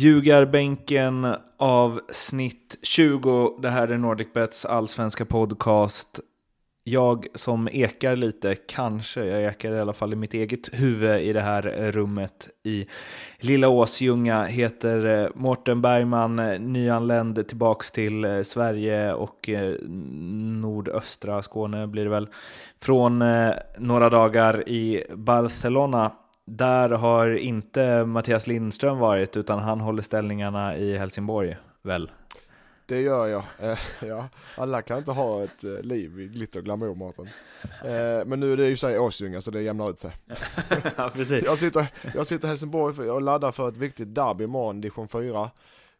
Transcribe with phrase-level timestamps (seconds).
[0.00, 3.58] Ljugarbänken av snitt 20.
[3.62, 6.20] Det här är NordicBets allsvenska podcast.
[6.84, 11.32] Jag som ekar lite, kanske, jag ekar i alla fall i mitt eget huvud i
[11.32, 12.86] det här rummet i
[13.38, 19.50] Lilla Åsjunga, heter eh, Mårten Bergman, eh, nyanländ tillbaks till eh, Sverige och
[20.60, 22.28] nordöstra Skåne blir det väl,
[22.82, 23.24] från
[23.78, 26.12] några dagar i Barcelona.
[26.52, 32.10] Där har inte Mattias Lindström varit, utan han håller ställningarna i Helsingborg, väl?
[32.86, 33.44] Det gör jag.
[33.58, 37.28] Eh, ja, alla kan inte ha ett eh, liv i glitter och glamour, Mårten.
[37.62, 40.12] Eh, men nu är det ju sig Åsjunga, så det jämnar ut sig.
[40.96, 41.44] ja, precis.
[41.44, 45.50] Jag sitter, jag sitter i Helsingborg och laddar för ett viktigt derby imorgon, division 4.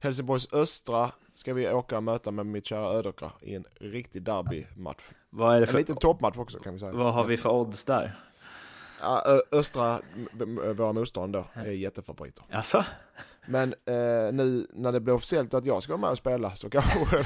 [0.01, 5.03] Helsingborgs östra ska vi åka och möta med mitt kära Ödekra i en riktig derbymatch.
[5.31, 5.75] Vad är det för...
[5.75, 6.93] En liten toppmatch också kan vi säga.
[6.93, 8.17] Vad har vi för odds där?
[9.53, 10.01] Östra,
[10.75, 12.45] våra motståndare då, är jättefavoriter.
[12.51, 12.85] Alltså?
[13.47, 16.71] Men eh, nu när det blir officiellt att jag ska vara med och spela så
[16.71, 17.25] kanske,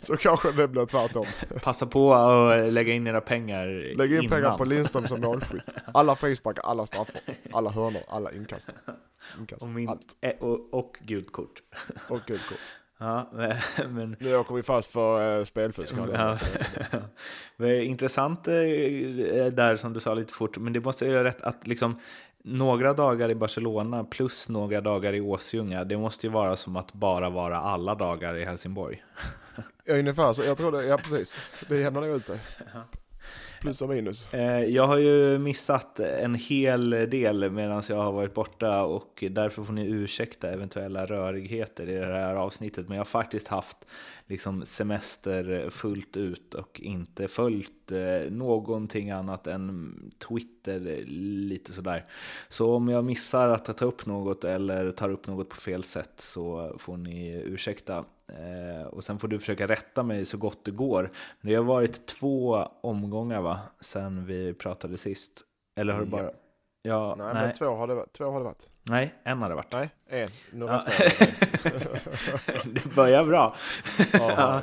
[0.00, 1.26] så kanske det blir tvärtom.
[1.62, 4.30] Passa på att lägga in era pengar Lägga in innan.
[4.30, 5.74] pengar på Lindström som målskytt.
[5.94, 7.20] Alla frisparkar, alla straffar,
[7.52, 8.74] alla hörnor, alla inkast.
[9.38, 10.16] inkast och, min, allt.
[10.40, 11.62] Och, och gult kort.
[12.08, 12.58] Och gult kort.
[13.02, 13.30] Ja,
[13.88, 14.16] men...
[14.20, 15.94] Nu åker vi fast för uh, spelfusk.
[16.12, 16.38] Ja.
[17.82, 18.54] Intressant eh,
[19.52, 21.98] där som du sa lite fort, men det måste ju rätt att liksom
[22.44, 26.92] några dagar i Barcelona plus några dagar i Åsjunga, det måste ju vara som att
[26.92, 29.02] bara vara alla dagar i Helsingborg.
[29.84, 30.42] Ja, ungefär så.
[30.42, 31.38] Jag tror det, ja precis.
[31.68, 32.40] Det jämnar nog ut sig.
[33.62, 34.34] Plus och minus.
[34.34, 39.62] Eh, jag har ju missat en hel del medan jag har varit borta och därför
[39.62, 42.88] får ni ursäkta eventuella rörigheter i det här avsnittet.
[42.88, 43.76] Men jag har faktiskt haft
[44.26, 49.94] liksom semester fullt ut och inte följt eh, någonting annat än
[50.28, 52.04] Twitter lite sådär.
[52.48, 56.14] Så om jag missar att ta upp något eller tar upp något på fel sätt
[56.16, 58.04] så får ni ursäkta.
[58.32, 61.10] Eh, och sen får du försöka rätta mig så gott det går.
[61.40, 65.32] Men det har varit två omgångar va, sen vi pratade sist.
[65.76, 66.30] Eller har det bara...
[66.84, 68.68] Ja, nej, nej, men två har, det, två har det varit.
[68.90, 69.72] Nej, en har det varit.
[69.72, 70.28] Nej, en.
[70.52, 70.84] Nu ja.
[72.64, 73.56] Det börjar bra.
[74.12, 74.60] Ja,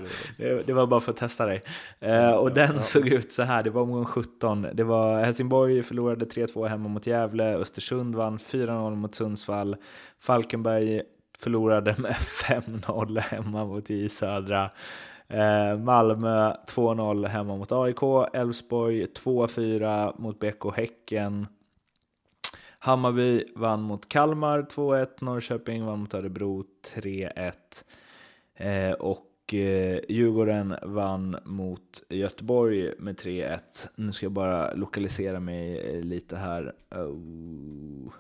[0.66, 1.62] det, var bara för att testa dig.
[2.00, 2.80] Eh, och den ja.
[2.80, 4.68] såg ut så här, det var omgång 17.
[4.74, 9.76] Det var Helsingborg förlorade 3-2 hemma mot Gävle, Östersund vann 4-0 mot Sundsvall,
[10.20, 11.02] Falkenberg
[11.40, 14.72] förlorade med 5-0 hemma mot J Södra.
[15.28, 21.48] Eh, Malmö 2-0 hemma mot AIK, Elfsborg 2-4 mot BK Häcken.
[22.80, 26.64] Hammarby vann mot Kalmar 2-1, Norrköping vann mot Örebro
[26.96, 27.54] 3-1
[28.56, 33.60] eh, och eh, Djurgården vann mot Göteborg med 3-1.
[33.96, 36.74] Nu ska jag bara lokalisera mig eh, lite här.
[36.92, 38.14] Oh.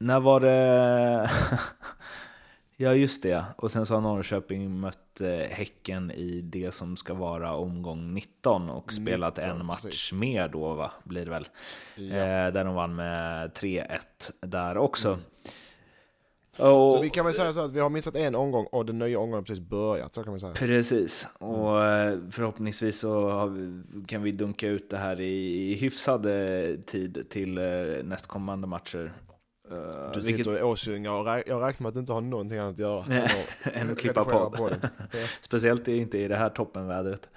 [0.00, 1.30] När var det?
[2.76, 3.44] ja, just det.
[3.56, 8.70] Och sen så har Norrköping mött eh, Häcken i det som ska vara omgång 19
[8.70, 10.12] och 19, spelat en match precis.
[10.12, 10.92] mer då, va?
[11.04, 11.48] Blir det väl.
[11.96, 12.02] Ja.
[12.02, 13.98] Eh, där de vann med 3-1
[14.40, 15.08] där också.
[15.08, 15.20] Mm.
[16.72, 18.98] Och, så vi kan väl säga så att vi har missat en omgång och den
[18.98, 20.52] nya omgången har precis börjat, så kan vi säga.
[20.52, 22.30] Precis, och mm.
[22.30, 26.26] förhoppningsvis så vi, kan vi dunka ut det här i, i hyfsad
[26.86, 27.54] tid till
[28.04, 29.12] nästkommande matcher.
[29.72, 30.60] Uh, du sitter vilket...
[30.60, 33.04] i Åsjunga och rä jag räknar med att du inte har någonting annat att göra
[33.72, 34.88] än att klippa podd.
[35.40, 37.28] Speciellt inte i det här toppenvädret.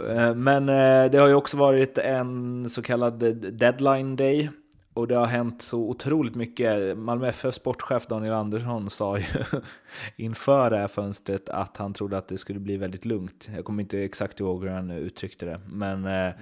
[0.00, 3.18] Uh, men uh, det har ju också varit en så kallad
[3.52, 4.50] deadline day.
[4.94, 6.98] Och det har hänt så otroligt mycket.
[6.98, 9.24] Malmö FF sportchef Daniel Andersson sa ju
[10.16, 13.50] inför det här fönstret att han trodde att det skulle bli väldigt lugnt.
[13.54, 15.60] Jag kommer inte exakt ihåg hur han uttryckte det.
[15.66, 16.32] Men mm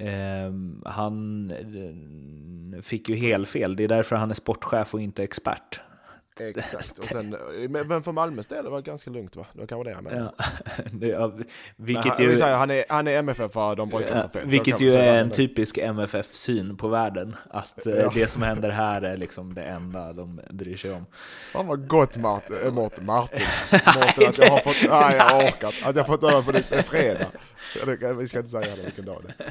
[0.00, 5.80] Ehm, han eh, fick ju helfel, det är därför han är sportchef och inte expert.
[6.40, 7.36] Exakt, och sen,
[7.70, 9.46] men för Malmös del var det ganska lugnt va?
[9.52, 10.32] Det var kanske det han menade.
[11.00, 11.32] Ja, ja,
[11.76, 14.48] vilket han, ju, säga, han, är, han är MFF för de brukar ja, fel.
[14.48, 17.36] Vilket ju är en typisk MFF-syn på världen.
[17.50, 18.12] Att eh, ja.
[18.14, 21.06] det som händer här är liksom det enda de bryr sig om.
[21.52, 23.46] Fan vad gott Martin, äh, Martin, Martin.
[23.70, 26.52] Martin att jag har fått, nej jag har orkat, att jag har fått över på
[26.52, 27.26] det, är fredag.
[28.18, 29.44] Vi ska inte säga det, vilken dag det.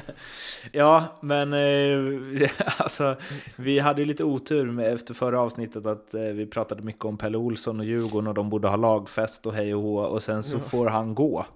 [0.72, 3.16] Ja, men eh, alltså,
[3.56, 7.16] vi hade ju lite otur med, efter förra avsnittet att eh, vi pratade mycket om
[7.16, 10.42] Pelle Olsson och Djurgården och de borde ha lagfest och hej och hå och sen
[10.42, 11.46] så får han gå.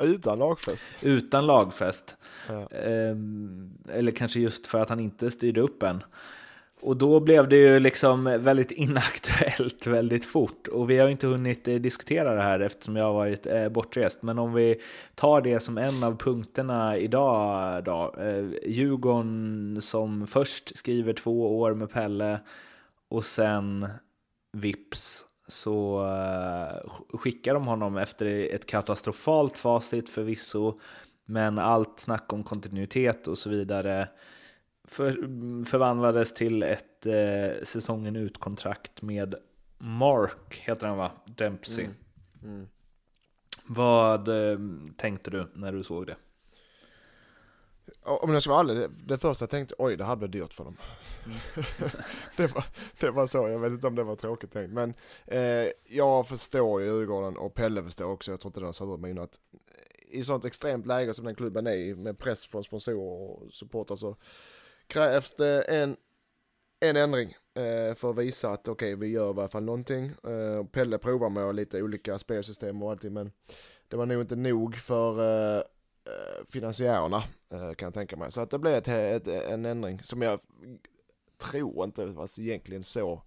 [0.00, 0.84] Utan lagfest?
[1.02, 2.16] Utan lagfest.
[2.48, 2.68] Ja.
[2.68, 6.02] Ehm, eller kanske just för att han inte styrde upp än.
[6.80, 10.68] Och då blev det ju liksom väldigt inaktuellt väldigt fort.
[10.68, 14.22] Och vi har inte hunnit eh, diskutera det här eftersom jag har varit eh, bortrest.
[14.22, 14.80] Men om vi
[15.14, 18.14] tar det som en av punkterna idag då.
[18.18, 22.40] Eh, Djurgården som först skriver två år med Pelle
[23.08, 23.88] och sen
[24.60, 30.80] vips så uh, skickar de honom efter ett katastrofalt facit förvisso,
[31.24, 34.08] men allt snack om kontinuitet och så vidare
[34.84, 35.12] för,
[35.64, 39.34] förvandlades till ett uh, säsongen ut-kontrakt med
[39.78, 41.10] Mark, heter han va?
[41.24, 41.84] Dempsey.
[41.84, 42.54] Mm.
[42.54, 42.68] Mm.
[43.66, 44.58] Vad uh,
[44.96, 46.16] tänkte du när du såg det?
[48.02, 50.64] Om jag ska vara ärlig, det, första jag tänkte, oj det här blir dyrt för
[50.64, 50.76] dem.
[51.24, 51.38] Mm.
[52.36, 52.64] det, var,
[53.00, 54.72] det var så, jag vet inte om det var tråkigt tänkt.
[54.72, 54.94] Men
[55.26, 59.18] eh, jag förstår ju Djurgården och Pelle förstår också, jag tror inte har satt mig
[59.18, 59.40] att
[60.08, 63.96] i sånt extremt läge som den klubben är i med press från sponsorer och supportrar
[63.96, 64.16] så
[64.86, 65.96] krävs det en,
[66.80, 70.04] en ändring eh, för att visa att okej okay, vi gör i alla fall någonting.
[70.06, 73.32] Eh, Pelle provar med lite olika spelsystem och allting men
[73.88, 75.20] det var nog inte nog för
[75.58, 75.62] eh, Eh,
[76.06, 78.32] Eh, finansiärerna eh, kan jag tänka mig.
[78.32, 80.40] Så att det blev ett, ett, en ändring som jag
[81.38, 83.22] tror inte var egentligen så.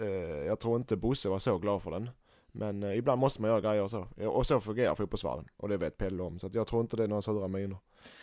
[0.00, 2.10] Eh, jag tror inte Bosse var så glad för den.
[2.52, 4.06] Men ibland måste man göra grejer och så.
[4.26, 5.48] Och så fungerar fotbollsvärlden.
[5.56, 6.38] Och det vet Pelle om.
[6.38, 7.76] Så att jag tror inte det är några sura miner.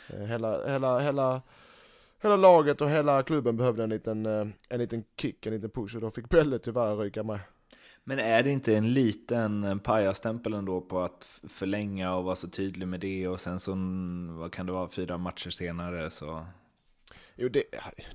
[0.08, 1.42] Hela, hela, hela,
[2.22, 4.26] hela laget och hela klubben behövde en liten,
[4.70, 5.96] en liten kick, en liten push.
[5.96, 7.40] Och då fick Pelle tyvärr ryka med.
[8.04, 12.48] Men är det inte en liten eh, pajastämpel ändå på att förlänga och vara så
[12.48, 13.76] tydlig med det och sen så,
[14.30, 16.46] vad kan det vara, fyra matcher senare så...
[17.36, 17.64] Jo, det,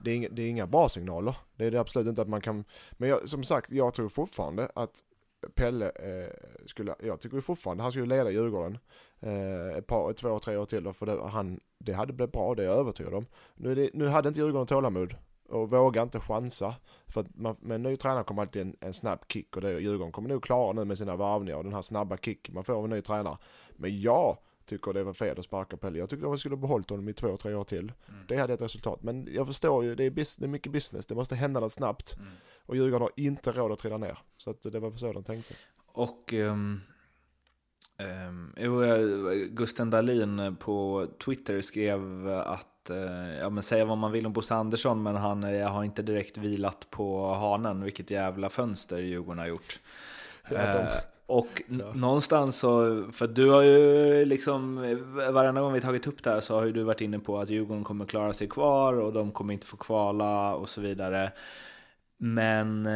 [0.05, 1.37] det, är inga, det är inga bra signaler.
[1.57, 2.65] Det är det absolut inte att man kan...
[2.93, 5.03] Men jag, som sagt, jag tror fortfarande att
[5.55, 6.33] Pelle eh,
[6.67, 8.79] skulle, jag tycker fortfarande han skulle leda Djurgården
[9.21, 12.55] eh, ett par, två, tre år till då, för det, han, det hade blivit bra,
[12.55, 13.27] det är jag övertygad om.
[13.55, 15.15] Nu, det, nu hade inte Djurgården tålamod
[15.49, 16.75] och våga inte chansa.
[17.07, 19.81] För att man, med en ny tränare kommer alltid en, en snabb kick och det,
[19.81, 22.73] Djurgården kommer nog klara nu med sina varvningar och den här snabba kicken man får
[22.73, 23.39] av en ny tränare.
[23.77, 25.99] Men jag tycker det var fel att sparka Pelle.
[25.99, 27.93] Jag tyckte att man skulle behållit honom i två, tre år till.
[28.09, 28.21] Mm.
[28.29, 29.03] Det hade ett resultat.
[29.03, 31.07] Men jag förstår ju, det är, det är mycket business.
[31.07, 32.17] Det måste hända något snabbt.
[32.17, 32.33] Mm.
[32.67, 34.19] Och Djurgården har inte råd att trilla ner.
[34.37, 35.55] Så att det var så de tänkte.
[35.87, 36.81] Och um,
[37.99, 38.55] um,
[39.51, 44.55] Gusten Dahlin på Twitter skrev att eh, ja, men säga vad man vill om Bosse
[44.55, 49.47] Andersson, men han eh, har inte direkt vilat på hanen, vilket jävla fönster Djurgården har
[49.47, 49.79] gjort.
[50.51, 50.87] Ja, eh,
[51.27, 51.93] och ja.
[51.95, 54.77] någonstans så, för du har ju liksom,
[55.33, 57.51] varenda gång vi tagit upp det här så har ju du varit inne på att
[57.51, 61.33] Djurgården kommer klara sig kvar och de kommer inte få kvala och så vidare.
[62.17, 62.89] Men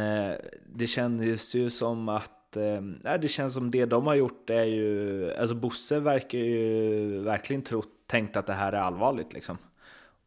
[0.65, 5.33] det kändes ju som att eh, det känns som det de har gjort är ju,
[5.33, 9.57] alltså Bosse verkar ju verkligen tro, tänkt att det här är allvarligt liksom.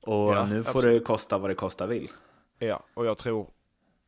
[0.07, 1.03] Och ja, nu får absolut.
[1.03, 2.11] det kosta vad det kosta vill.
[2.59, 3.51] Ja, och jag tror,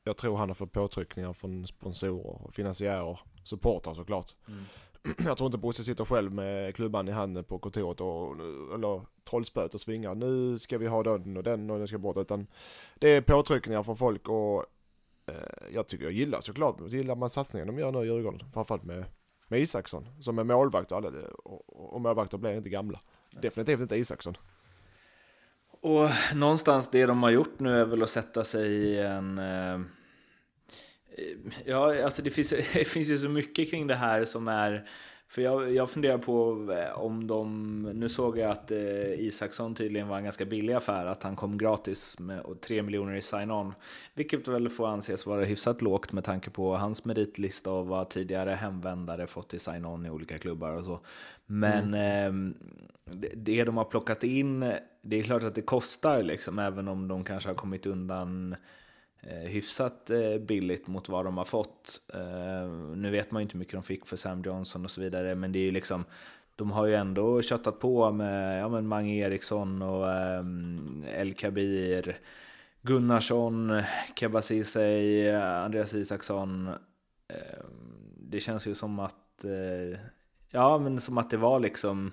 [0.04, 4.34] jag tror han har fått påtryckningar från sponsorer, finansiärer, supportrar såklart.
[4.48, 4.64] Mm.
[5.26, 8.34] Jag tror inte Bosse sitter själv med klubban i handen på kontoret och,
[8.74, 10.14] eller trollspöet och svingar.
[10.14, 12.16] Nu ska vi ha den och den och den ska bort.
[12.16, 12.46] Utan
[12.98, 14.64] det är påtryckningar från folk och
[15.26, 15.34] eh,
[15.72, 18.50] jag tycker jag gillar såklart, gillar man satsningen de gör nu i Djurgården.
[18.52, 19.04] Framförallt med,
[19.48, 21.10] med Isaksson som är målvakt och, alla,
[21.44, 23.00] och, och målvakter blir inte gamla.
[23.30, 24.36] Definitivt inte Isaksson.
[25.80, 29.38] Och någonstans det de har gjort nu är väl att sätta sig i en...
[29.38, 29.80] Eh,
[31.64, 34.88] ja, alltså det finns, det finns ju så mycket kring det här som är...
[35.31, 37.82] För jag, jag funderar på eh, om de...
[37.82, 41.58] Nu såg jag att eh, Isaksson tydligen var en ganska billig affär, att han kom
[41.58, 43.74] gratis med 3 miljoner i sign-on.
[44.14, 48.50] Vilket väl får anses vara hyfsat lågt med tanke på hans meritlista och vad tidigare
[48.50, 51.00] hemvändare fått i sign-on i olika klubbar och så.
[51.46, 52.55] Men mm.
[52.55, 52.55] eh,
[53.34, 54.60] det de har plockat in,
[55.03, 58.56] det är klart att det kostar liksom, även om de kanske har kommit undan
[59.20, 62.00] eh, hyfsat eh, billigt mot vad de har fått.
[62.15, 65.00] Eh, nu vet man ju inte hur mycket de fick för Sam Johnson och så
[65.00, 66.05] vidare, men det är ju liksom
[66.56, 70.06] de har ju ändå köttat på med ja, men Mange Eriksson och
[71.15, 72.19] El Kabir,
[72.82, 73.82] Gunnarsson,
[74.17, 76.70] Kebba Ceesay, Andreas Isaksson.
[78.17, 79.44] Det känns ju som att
[80.50, 82.12] ja, men som att det var liksom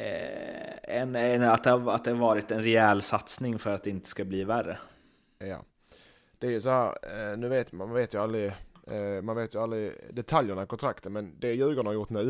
[0.00, 4.08] eh, en, en, att, det, att det varit en rejäl satsning för att det inte
[4.08, 4.78] ska bli värre.
[5.38, 5.64] Ja,
[6.38, 8.52] det är ju så här, eh, nu vet man, vet ju aldrig,
[8.86, 12.28] eh, man vet ju aldrig detaljerna i kontrakten, men det Djurgården har gjort nu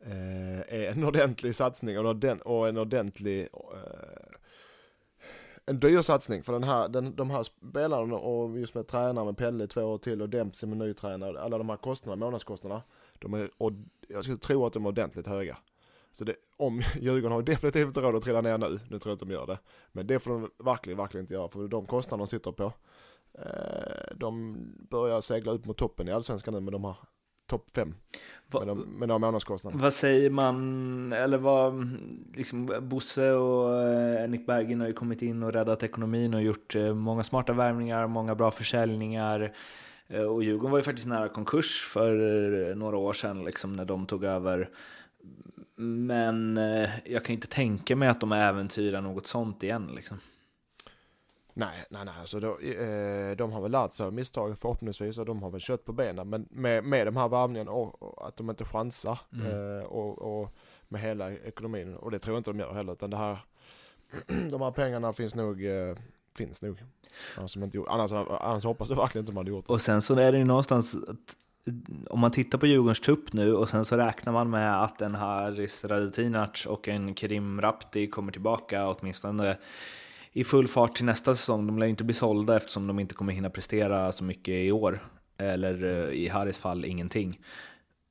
[0.00, 3.48] eh, är en ordentlig satsning och en ordentlig
[5.66, 9.36] en dyr satsning för den här, den, de här spelarna och just med tränare med
[9.36, 12.82] Pelle två år till och Dempsey med ny tränare, alla de här kostnaderna, månadskostnaderna,
[13.18, 13.72] de är, och
[14.08, 15.56] jag skulle tro att de är ordentligt höga.
[16.12, 19.14] Så det, om Djurgården har definitivt inte råd att trilla ner nu, nu tror jag
[19.14, 19.58] inte de gör det.
[19.92, 22.72] Men det får de verkligen, verkligen inte göra, för de kostnader de sitter på,
[23.38, 24.56] eh, de
[24.90, 26.96] börjar segla ut mot toppen i allsvenskan nu med de här
[27.48, 27.94] topp fem.
[28.46, 29.82] Va, med, de, med de månadskostnaderna.
[29.82, 31.98] Vad säger man, eller vad,
[32.34, 36.74] liksom Bosse och eh, Nick Bergin har ju kommit in och räddat ekonomin och gjort
[36.74, 39.52] eh, många smarta värvningar, många bra försäljningar.
[40.06, 44.06] Eh, och Djurgården var ju faktiskt nära konkurs för några år sedan liksom, när de
[44.06, 44.70] tog över.
[45.80, 46.60] Men
[47.04, 49.90] jag kan inte tänka mig att de äventyrar något sånt igen.
[49.96, 50.20] Liksom.
[51.58, 52.14] Nej, nej, nej.
[52.20, 55.60] Alltså då, eh, de har väl lärt sig av misstagen förhoppningsvis och de har väl
[55.60, 56.28] kött på benen.
[56.28, 59.46] Men med, med de här värvningarna och, och, att de inte chansar mm.
[59.46, 60.54] eh, och, och,
[60.88, 61.94] med hela ekonomin.
[61.94, 62.92] Och det tror jag inte de gör heller.
[62.92, 63.38] Utan det här,
[64.50, 65.96] de här pengarna finns nog, eh,
[66.36, 66.82] finns nog.
[67.36, 69.72] Annars, inte annars, annars hoppas jag verkligen inte de hade gjort det.
[69.72, 71.36] Och sen så är det ju någonstans att
[72.10, 75.14] om man tittar på Djurgårdens trupp nu och sen så räknar man med att en
[75.14, 79.56] Haris Radetinac och en Kerim Rapti kommer tillbaka åtminstone
[80.32, 81.66] i full fart till nästa säsong.
[81.66, 85.00] De lär inte bli sålda eftersom de inte kommer hinna prestera så mycket i år.
[85.38, 87.38] Eller eh, i Haris fall ingenting.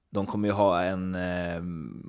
[0.10, 1.58] De kommer ju ha en, eh,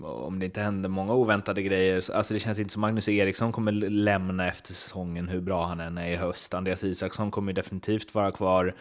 [0.04, 3.72] om det inte händer många oväntade grejer, alltså det känns inte som Magnus Eriksson kommer
[3.72, 6.54] lämna efter säsongen hur bra han än är i höst.
[6.54, 8.74] Andreas Isaksson kommer definitivt vara kvar.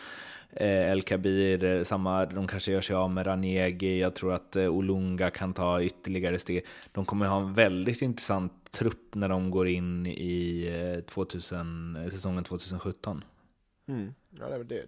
[0.50, 4.56] Eh, El Kabir, eh, samma, de kanske gör sig av med Ranegi, jag tror att
[4.56, 6.66] eh, Olunga kan ta ytterligare steg.
[6.92, 13.24] De kommer ha en väldigt intressant trupp när de går in i 2000, säsongen 2017.
[13.88, 14.13] Mm.
[14.39, 14.86] Ja, det, det,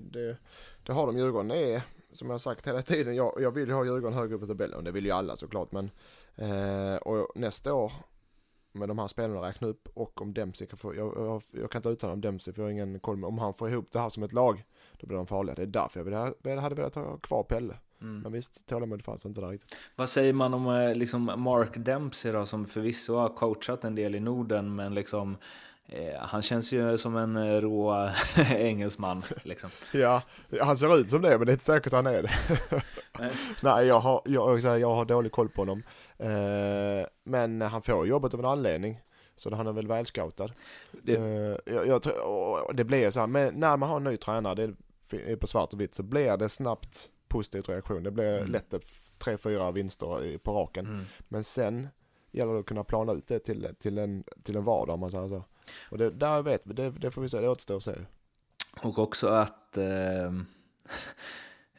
[0.00, 0.36] det,
[0.82, 1.50] det, har de Djurgården.
[1.50, 1.82] Är,
[2.12, 4.46] som jag har sagt hela tiden, jag, jag vill ju ha Djurgården högre upp i
[4.46, 4.76] tabellen.
[4.76, 5.72] och Det vill ju alla såklart.
[5.72, 5.90] Men,
[6.36, 7.92] eh, och nästa år
[8.72, 11.78] med de här spelarna räkna upp och om Dempsey kan få, jag, jag, jag kan
[11.78, 14.00] inte uttala om Dempsey för jag har ingen koll men om han får ihop det
[14.00, 14.64] här som ett lag,
[14.98, 15.54] då blir de farliga.
[15.54, 17.74] Det är därför jag hade velat ha kvar Pelle.
[18.00, 18.20] Mm.
[18.20, 19.76] Men visst, tålamod fanns inte där riktigt.
[19.96, 24.14] Vad säger man om eh, liksom Mark Dempsey då, som förvisso har coachat en del
[24.14, 25.36] i Norden, men liksom
[25.86, 28.10] eh, han känns ju som en eh, rå
[28.56, 29.22] engelsman.
[29.42, 29.70] Liksom.
[29.92, 30.22] ja,
[30.60, 32.32] han ser ut som det, men det är inte säkert han är det.
[33.62, 35.82] Nej, jag har, jag, jag har dålig koll på honom.
[36.18, 39.00] Eh, men han får jobbet av en anledning.
[39.36, 40.50] Så han är väl välscoutad.
[41.02, 42.02] Det, eh, jag, jag,
[42.74, 45.72] det blir så här, men när man har en ny tränare, det är på svart
[45.72, 48.02] och vitt, så blir det snabbt positiv reaktion.
[48.02, 48.50] Det blir mm.
[48.50, 48.74] lätt
[49.18, 50.86] tre, fyra vinster på raken.
[50.86, 51.04] Mm.
[51.28, 51.88] Men sen
[52.30, 55.10] gäller det att kunna plana ut det till, till, en, till en vardag om man
[55.10, 55.44] säger så.
[55.90, 57.94] Och det, där vet vi, det, det får vi se, det återstår att se.
[58.82, 60.32] Och också att Eh,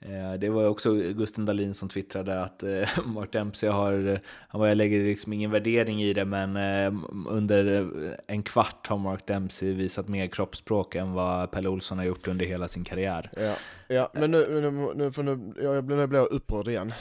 [0.09, 4.69] Eh, det var också Gusten Dahlin som twittrade att eh, Mark Dempsey har, han bara,
[4.69, 6.93] jag lägger liksom ingen värdering i det, men eh,
[7.29, 7.89] under
[8.27, 12.45] en kvart har Mark Dempsey visat mer kroppsspråk än vad Pelle Olsson har gjort under
[12.45, 13.31] hela sin karriär.
[13.38, 13.55] Ja,
[13.88, 16.93] ja men nu, nu, nu, för nu, jag, nu blir jag upprörd igen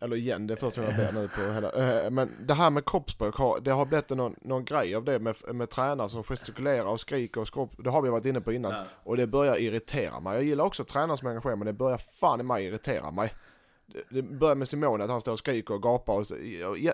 [0.00, 2.70] eller igen, det är första gången jag ber nu på hela, eh, men det här
[2.70, 6.84] med kroppsspråk, det har blivit någon, någon grej av det med, med tränare som gestikulerar
[6.84, 8.72] och skriker och skropp, det har vi varit inne på innan.
[8.72, 8.84] Ja.
[9.04, 10.34] Och det börjar irritera mig.
[10.34, 13.32] Jag gillar också tränare som engagerar men det börjar fan i mig irritera mig.
[14.10, 16.14] Det börjar med Simone att han står och skriker och gapar.
[16.14, 16.34] Och så,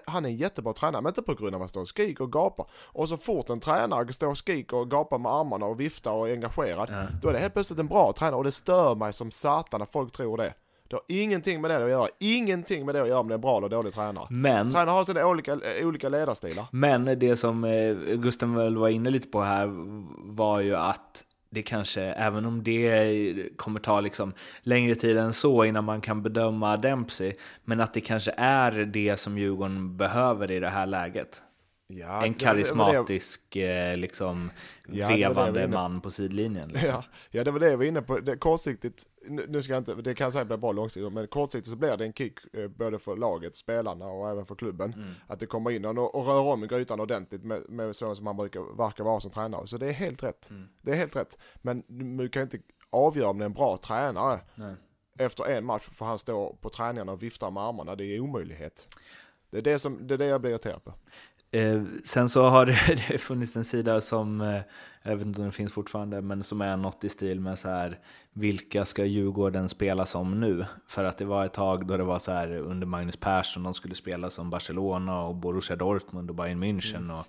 [0.05, 2.25] han är en jättebra tränare, men inte på grund av att han står och skriker
[2.25, 2.67] och gapar.
[2.73, 6.29] Och så fort en tränare står och skriker och gapar med armarna och viftar och
[6.29, 7.07] är engagerad, ja.
[7.23, 9.87] då är det helt plötsligt en bra tränare och det stör mig som satan när
[9.87, 10.55] folk tror det.
[10.89, 12.09] Det har ingenting med det att göra.
[12.19, 14.27] Ingenting med det att göra om det är bra eller dålig tränare.
[14.31, 14.71] Men...
[14.71, 16.67] Tränare har sina olika, olika ledarstilar.
[16.71, 19.69] Men det som eh, Gusten väl var inne lite på här
[20.35, 25.65] var ju att det kanske, även om det kommer ta liksom längre tid än så
[25.65, 27.33] innan man kan bedöma Dempsey,
[27.65, 31.43] men att det kanske är det som Djurgården behöver i det här läget.
[31.89, 34.51] Ja, en karismatisk, det det, eh, liksom,
[34.87, 36.69] ja, vevande man på sidlinjen.
[36.69, 36.95] Liksom.
[36.95, 38.19] Ja, ja, det var det jag var inne på.
[38.19, 41.77] Det, kortsiktigt, nu ska jag inte, det kan säkert bli bra långsiktigt, men kortsiktigt så
[41.77, 44.93] blir det en kick eh, både för laget, spelarna och även för klubben.
[44.93, 45.13] Mm.
[45.27, 48.27] Att det kommer in och, och rör om i grytan ordentligt med, med så som
[48.27, 49.67] han brukar, verkar vara som tränare.
[49.67, 50.51] Så det är helt rätt.
[50.51, 50.69] Mm.
[50.83, 51.39] Det är helt rätt.
[51.55, 51.83] Men
[52.17, 52.59] du kan inte
[52.91, 54.75] avgöra om det är en bra tränare Nej.
[55.19, 57.97] efter en match, för han står på träningarna och viftar med armarna.
[57.97, 58.89] Det är omöjlighet.
[59.51, 60.95] Det är det, som, det, är det jag blir irriterad på.
[61.57, 62.67] Eh, sen så har
[63.11, 64.61] det, funnits en sida som, eh,
[65.03, 67.69] jag vet inte om den finns fortfarande, men som är något i stil med så
[67.69, 67.99] här,
[68.33, 70.67] vilka ska Djurgården spela som nu?
[70.87, 73.75] För att det var ett tag då det var så här under Magnus Persson, de
[73.75, 76.97] skulle spela som Barcelona och Borussia Dortmund och Bayern München.
[76.97, 77.11] Mm.
[77.11, 77.27] Och,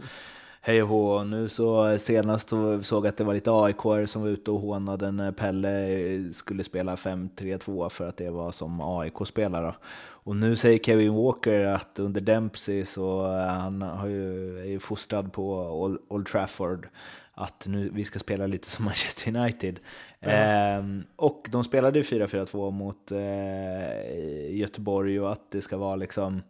[0.67, 1.23] hej och hå.
[1.23, 4.59] Nu så senast så såg jag att det var lite AIK som var ute och
[4.59, 9.73] hånade när Pelle skulle spela 5-3-2 för att det var som AIK-spelare.
[9.99, 15.33] Och nu säger Kevin Walker att under Dempsey så han har ju, är ju fostrad
[15.33, 15.71] på
[16.07, 16.87] Old Trafford
[17.33, 19.79] att nu vi ska spela lite som Manchester United.
[20.19, 20.99] Mm.
[20.99, 26.41] Eh, och de spelade 4-4-2 mot eh, Göteborg och att det ska vara liksom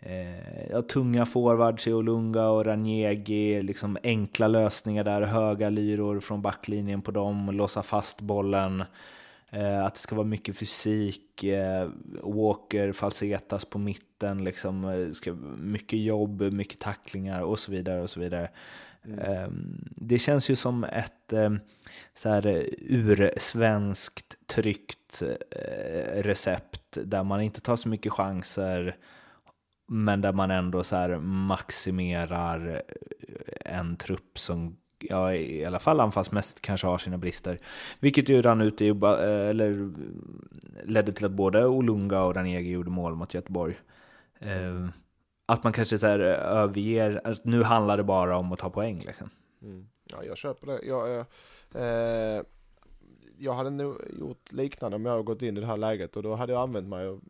[0.00, 6.42] eh, ja, tunga forwards i Olunga och Ranjegi, liksom enkla lösningar där, höga lyror från
[6.42, 8.84] backlinjen på dem, låsa fast bollen.
[9.52, 11.88] Eh, att det ska vara mycket fysik, eh,
[12.22, 18.02] Walker, falsetas på mitten, liksom, eh, ska, mycket jobb, mycket tacklingar och så vidare.
[18.02, 18.50] och så vidare.
[19.04, 19.18] Mm.
[19.18, 21.32] Ehm, det känns ju som ett
[22.14, 25.22] så här, ursvenskt tryggt
[26.12, 28.96] recept där man inte tar så mycket chanser
[29.92, 32.82] men där man ändå så här maximerar
[33.64, 37.58] en trupp som ja, i alla fall anfallsmässigt kanske har sina brister.
[38.00, 39.92] Vilket ju rann ut i, eller
[40.84, 43.78] ledde till att både Olunga och Ranegi gjorde mål mot Göteborg.
[44.38, 44.88] Eh,
[45.46, 49.02] att man kanske så här överger, att nu handlar det bara om att ta poäng
[49.06, 49.30] liksom.
[49.62, 49.88] Mm.
[50.04, 50.80] Ja, jag köper det.
[50.82, 51.18] Jag,
[51.74, 52.42] eh,
[53.38, 56.22] jag hade nog gjort liknande om jag hade gått in i det här läget och
[56.22, 57.20] då hade jag använt mig och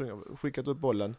[0.00, 1.16] eh, skickat upp bollen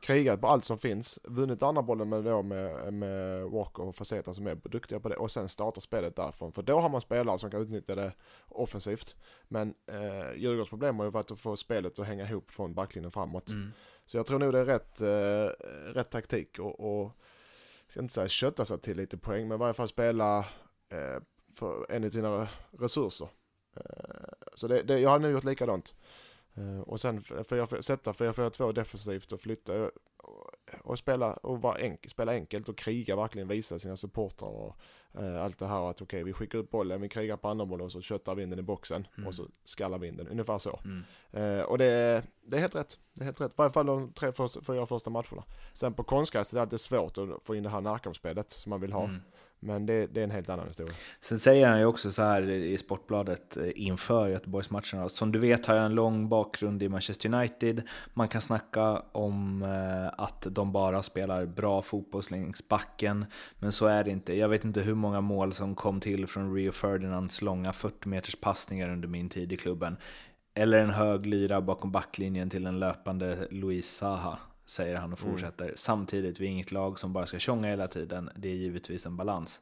[0.00, 4.34] krigat på allt som finns, vunnit andra bollen med, då med, med Walker och Faceta
[4.34, 6.52] som är duktiga på det och sen starta spelet därifrån.
[6.52, 8.12] För då har man spelare som kan utnyttja det
[8.48, 9.16] offensivt.
[9.48, 13.12] Men eh, Djurgårdens problem har ju varit att få spelet att hänga ihop från backlinjen
[13.12, 13.48] framåt.
[13.48, 13.72] Mm.
[14.04, 17.12] Så jag tror nog det är rätt, eh, rätt taktik och, och
[17.88, 20.38] ska inte säga kötta sig till lite poäng, men i varje fall spela
[20.88, 21.22] eh,
[21.54, 23.28] för, enligt sina resurser.
[23.76, 25.94] Eh, så det, det, jag har nu gjort likadant.
[26.56, 29.88] Eh, och sen får jag sätta 4-4-2 defensivt och flytta eh,
[30.82, 34.76] och, spela och vara enk, spela enkelt och kriga verkligen visa sina supportrar och
[35.16, 37.86] allt det här att okej okay, vi skickar upp bollen, vi krigar på andra bollen
[37.86, 39.26] och så köttar vinden i boxen mm.
[39.28, 40.80] och så skallar vinden, ungefär så.
[40.84, 41.04] Mm.
[41.36, 44.12] Uh, och det, det är helt rätt, det är helt rätt, i varje fall de
[44.12, 45.44] tre första, fyra första matcherna.
[45.72, 48.80] Sen på konstgräs är det alltid svårt att få in det här närkampsspelet som man
[48.80, 49.04] vill ha.
[49.04, 49.20] Mm.
[49.60, 50.94] Men det, det, är en helt annan historia.
[51.20, 55.08] Sen säger han ju också så här i Sportbladet eh, inför Göteborgsmatcherna.
[55.08, 57.82] Som du vet har jag en lång bakgrund i Manchester United.
[58.14, 63.26] Man kan snacka om eh, att de bara spelar bra fotboll längs backen.
[63.58, 64.36] Men så är det inte.
[64.36, 68.36] Jag vet inte hur många mål som kom till från Rio Ferdinands långa 40 meters
[68.36, 69.96] passningar under min tid i klubben.
[70.54, 75.32] Eller en hög lyra bakom backlinjen till en löpande Luis Saha säger han och mm.
[75.32, 75.64] fortsätter.
[75.64, 75.76] Mm.
[75.76, 78.30] Samtidigt, vi är inget lag som bara ska tjonga hela tiden.
[78.36, 79.60] Det är givetvis en balans.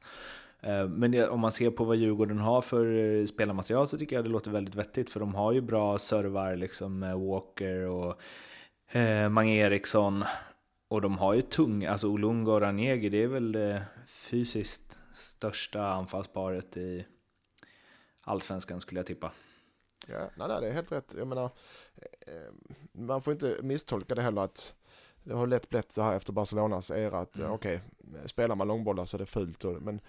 [0.60, 4.24] Eh, men om man ser på vad Djurgården har för eh, spelarmaterial så tycker jag
[4.24, 5.10] det låter väldigt vettigt.
[5.10, 8.22] För de har ju bra servar liksom Walker och
[8.96, 10.24] eh, Mange Eriksson.
[10.88, 15.86] Och de har ju tung, alltså Olunga och Ranegi, det är väl det fysiskt största
[15.86, 17.06] anfallsparet i
[18.20, 19.32] allsvenskan skulle jag tippa.
[20.06, 21.14] Ja, nej, nej, det är helt rätt.
[21.18, 21.50] Jag menar,
[22.92, 24.74] man får inte misstolka det heller att
[25.24, 27.50] det har lätt blivit så här efter Barcelonas era att mm.
[27.50, 29.64] okej, okay, spelar man långbollar så är det fult.
[29.64, 30.00] Och, men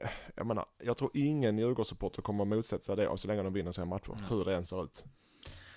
[0.00, 3.52] eh, jag menar, jag tror ingen Djurgårdssupporter kommer att motsätta sig det så länge de
[3.52, 4.24] vinner sina matcher, mm.
[4.24, 5.04] hur det än ser ut.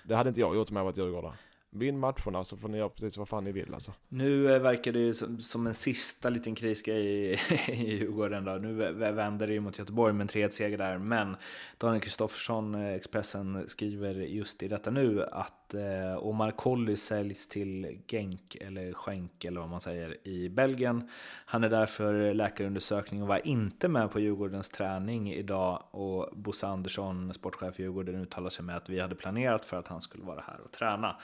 [0.03, 1.33] Det hade inte jag gjort om jag varit djurgårdare.
[1.71, 3.93] Vinn matcherna så får ni göra precis vad fan ni vill alltså.
[4.07, 8.51] Nu eh, verkar det ju som, som en sista liten krisgrej i, i Djurgården då.
[8.51, 10.97] Nu vänder det ju mot Göteborg med en 3-1-seger där.
[10.97, 11.35] Men
[11.77, 18.01] Daniel Kristoffersson, eh, Expressen, skriver just i detta nu att eh, Omar Colley säljs till
[18.07, 21.09] Genk, eller Schenk eller vad man säger, i Belgien.
[21.45, 25.83] Han är där för läkarundersökning och var inte med på Djurgårdens träning idag.
[25.91, 29.87] Och Bosse Andersson, sportchef i Djurgården, uttalar sig med att vi hade planerat för att
[29.87, 31.15] han skulle vara här och träna.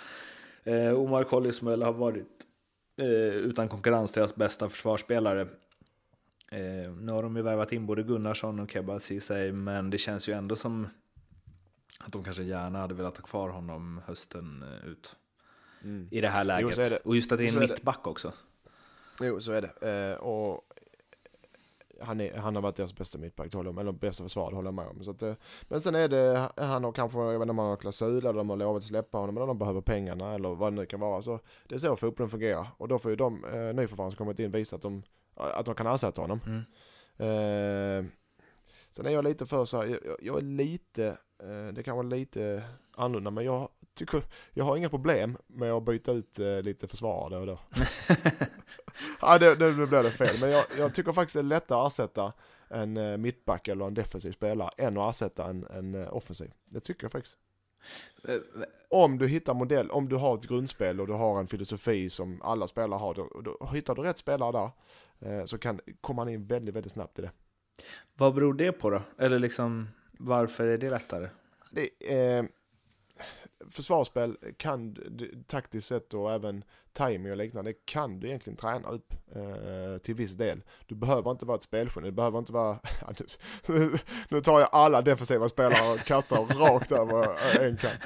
[0.66, 2.48] Eh, Omar Collismuel har varit
[2.98, 5.42] eh, utan konkurrens deras bästa försvarsspelare.
[6.52, 10.30] Eh, nu har de ju värvat in både Gunnarsson och Kebba Ceesay, men det känns
[10.30, 10.88] ju ändå som
[12.00, 15.16] att de kanske gärna hade velat ha kvar honom hösten eh, ut.
[15.84, 16.08] Mm.
[16.12, 16.78] I det här läget.
[16.78, 16.98] Jo, det.
[16.98, 18.34] Och just att det är en mittback också.
[19.20, 20.12] Jo, så är det.
[20.12, 20.74] Eh, och
[22.02, 25.04] han, är, han har varit deras bästa mittback, eller bästa försvarare håller jag med om.
[25.04, 27.70] Så att, eh, men sen är det, han har kanske, jag vet inte om han
[27.70, 30.74] har klausul eller de har lovat att släppa honom, eller de behöver pengarna eller vad
[30.74, 31.22] det nu kan vara.
[31.22, 32.68] Så det är så fotbollen fungerar.
[32.78, 35.04] Och då får ju de eh, nyförvärv som kommit in visa att de,
[35.36, 36.40] att de kan ersätta honom.
[36.46, 36.62] Mm.
[37.18, 38.06] Eh,
[38.92, 41.08] sen är jag lite för så här, jag, jag är lite,
[41.44, 42.64] eh, det kan vara lite
[42.96, 47.40] annorlunda, men jag tycker, jag har inga problem med att byta ut eh, lite försvarare
[47.40, 47.60] och då.
[49.22, 50.36] ja, det, det, nu blev det fel.
[50.42, 52.34] Men jag, jag, tycker faktiskt det är lättare att ersätta
[52.68, 56.52] en eh, mittback eller en defensiv spelare än att ersätta en, en eh, offensiv.
[56.66, 57.38] Det tycker jag faktiskt.
[58.90, 62.42] Om du hittar modell, om du har ett grundspel och du har en filosofi som
[62.42, 64.72] alla spelare har, då, då hittar du rätt spelare där
[65.46, 67.32] så kan, kommer man in väldigt, väldigt snabbt i det.
[68.14, 69.02] Vad beror det på då?
[69.18, 71.30] Eller liksom, varför är det lättare?
[71.72, 72.46] Det, eh,
[73.72, 74.98] försvarsspel kan
[75.48, 80.34] taktiskt sett och även timing och liknande kan du egentligen träna upp eh, till viss
[80.34, 80.64] del.
[80.86, 82.80] Du behöver inte vara ett spelgeni, du behöver inte vara,
[84.30, 87.28] nu tar jag alla defensiva spelare och kastar rakt över
[87.66, 88.00] en kant.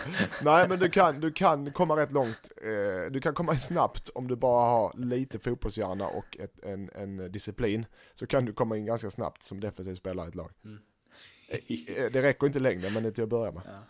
[0.43, 4.27] Nej men du kan, du kan komma rätt långt, eh, du kan komma snabbt om
[4.27, 7.85] du bara har lite fotbollshjärna och ett, en, en disciplin.
[8.13, 10.51] Så kan du komma in ganska snabbt som defensiv spelare i ett lag.
[10.65, 10.79] Mm.
[11.49, 13.61] Eh, det räcker inte längre, men det är till att börja med.
[13.65, 13.83] Ja,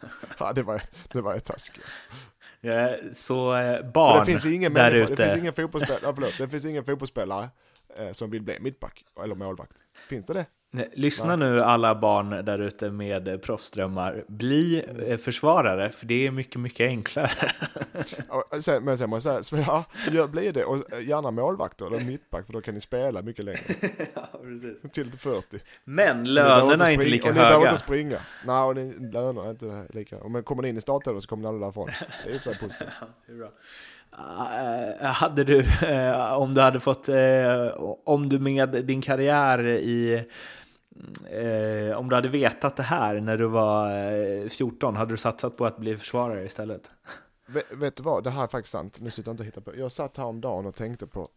[0.38, 0.82] ja det var,
[1.12, 1.84] det var taskigt.
[1.84, 2.02] Alltså.
[2.60, 5.14] Ja, så eh, barn det finns ingen där ute.
[5.14, 7.48] Det finns ingen fotbollsspelare, förlåt, det finns ingen fotbollsspelare
[7.96, 9.76] eh, som vill bli mittback eller målvakt.
[10.08, 10.46] Finns det det?
[10.92, 14.24] Lyssna nu alla barn där ute med proffsdrömmar.
[14.28, 17.30] Bli eh, försvarare, för det är mycket, mycket enklare.
[18.60, 20.64] sen, men sen måste jag säga, ja, bli det.
[20.64, 23.60] Och eh, gärna målvakter eller mittback, för då kan ni spela mycket längre.
[24.14, 24.92] ja, precis.
[24.92, 25.58] Till 40.
[25.84, 27.40] Men lönerna är inte lika höga.
[27.40, 28.18] Och ni behöver inte springa.
[28.46, 30.28] Nej, och ni, lönerna är inte lika.
[30.28, 31.88] Men kommer ni in i startelvan så kommer ni aldrig därifrån.
[32.24, 32.88] Det är ju positivt.
[33.00, 33.50] ja, det är bra.
[34.12, 37.08] Eh, eh, hade du, eh, om du hade fått,
[38.04, 40.24] om du med din karriär i
[41.96, 45.78] om du hade vetat det här när du var 14, hade du satsat på att
[45.78, 46.90] bli försvarare istället?
[47.46, 49.00] Vet, vet du vad, det här är faktiskt sant.
[49.00, 49.76] Nu sitter jag inte och hittar på.
[49.76, 51.28] Jag satt häromdagen och tänkte på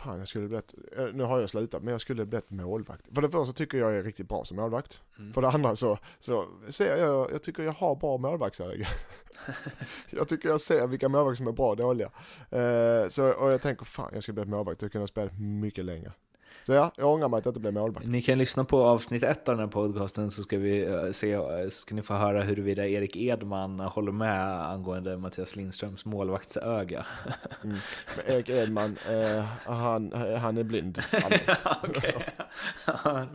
[0.00, 3.06] Fan, jag skulle blivit, eh, nu har jag slutat, men jag skulle blivit målvakt.
[3.14, 5.00] För det första tycker jag är riktigt bra som målvakt.
[5.18, 5.32] Mm.
[5.32, 8.86] För det andra så, så ser jag, jag tycker jag har bra målvaktsöga.
[10.10, 12.10] jag tycker jag ser vilka målvakter som är bra och dåliga.
[12.50, 15.84] Eh, så, och jag tänker, fan jag skulle blivit målvakt, jag kunde ha spelat mycket
[15.84, 16.12] längre.
[16.62, 18.06] Så ja, jag ångrar mig att jag inte blev målvakt.
[18.06, 21.36] Ni kan lyssna på avsnitt ett av den här podcasten så ska, vi uh, se,
[21.36, 27.06] uh, ska ni få höra huruvida Erik Edman håller med angående Mattias Lindströms målvaktsöga.
[27.64, 27.76] mm.
[28.26, 31.02] Erik Edman, uh, han, han är blind.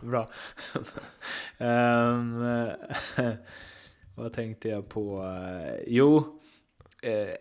[0.02, 0.28] Bra.
[1.58, 2.70] um,
[4.14, 5.24] vad tänkte jag på?
[5.86, 6.35] Jo, Eh,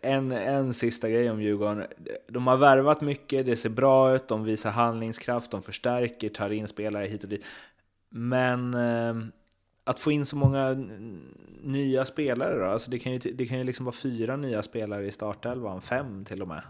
[0.01, 1.83] en, en sista grej om Djurgården.
[2.27, 6.67] De har värvat mycket, det ser bra ut, de visar handlingskraft, de förstärker, tar in
[6.67, 7.45] spelare hit och dit.
[8.09, 9.15] Men eh,
[9.83, 10.87] att få in så många
[11.61, 12.65] nya spelare då?
[12.65, 16.25] Alltså det kan ju, det kan ju liksom vara fyra nya spelare i startelvan, fem
[16.25, 16.61] till och med.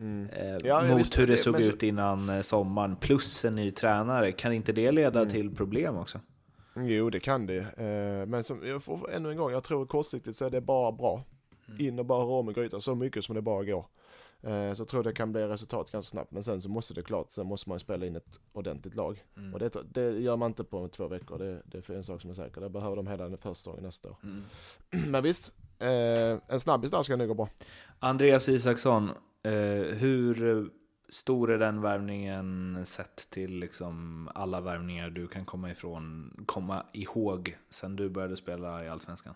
[0.00, 0.28] Mm.
[0.30, 3.70] Eh, ja, mot visst, hur det, det såg ut innan eh, sommaren, plus en ny
[3.70, 4.32] tränare.
[4.32, 5.32] Kan inte det leda mm.
[5.32, 6.20] till problem också?
[6.76, 7.58] Jo, det kan det.
[7.58, 10.92] Eh, men som, jag får, ännu en gång, jag tror kortsiktigt så är det bara
[10.92, 11.24] bra.
[11.68, 11.86] Mm.
[11.86, 13.86] In och bara röra om i grytan så mycket som det bara går.
[14.42, 16.30] Eh, så jag tror det kan bli resultat ganska snabbt.
[16.30, 19.24] Men sen så måste det klart, sen måste man spela in ett ordentligt lag.
[19.36, 19.54] Mm.
[19.54, 21.38] Och det, det, gör man inte på två veckor.
[21.38, 22.60] Det, det är en sak som är säker.
[22.60, 24.16] Det behöver de hela den första gången nästa år.
[24.22, 24.42] Mm.
[25.10, 27.48] Men visst, eh, en snabbis där ska nog gå bra.
[27.98, 29.10] Andreas Isaksson,
[29.42, 29.52] eh,
[29.96, 30.70] hur
[31.08, 37.56] stor är den värvningen sett till liksom alla värvningar du kan komma ifrån, komma ihåg
[37.70, 39.34] sen du började spela i Allsvenskan?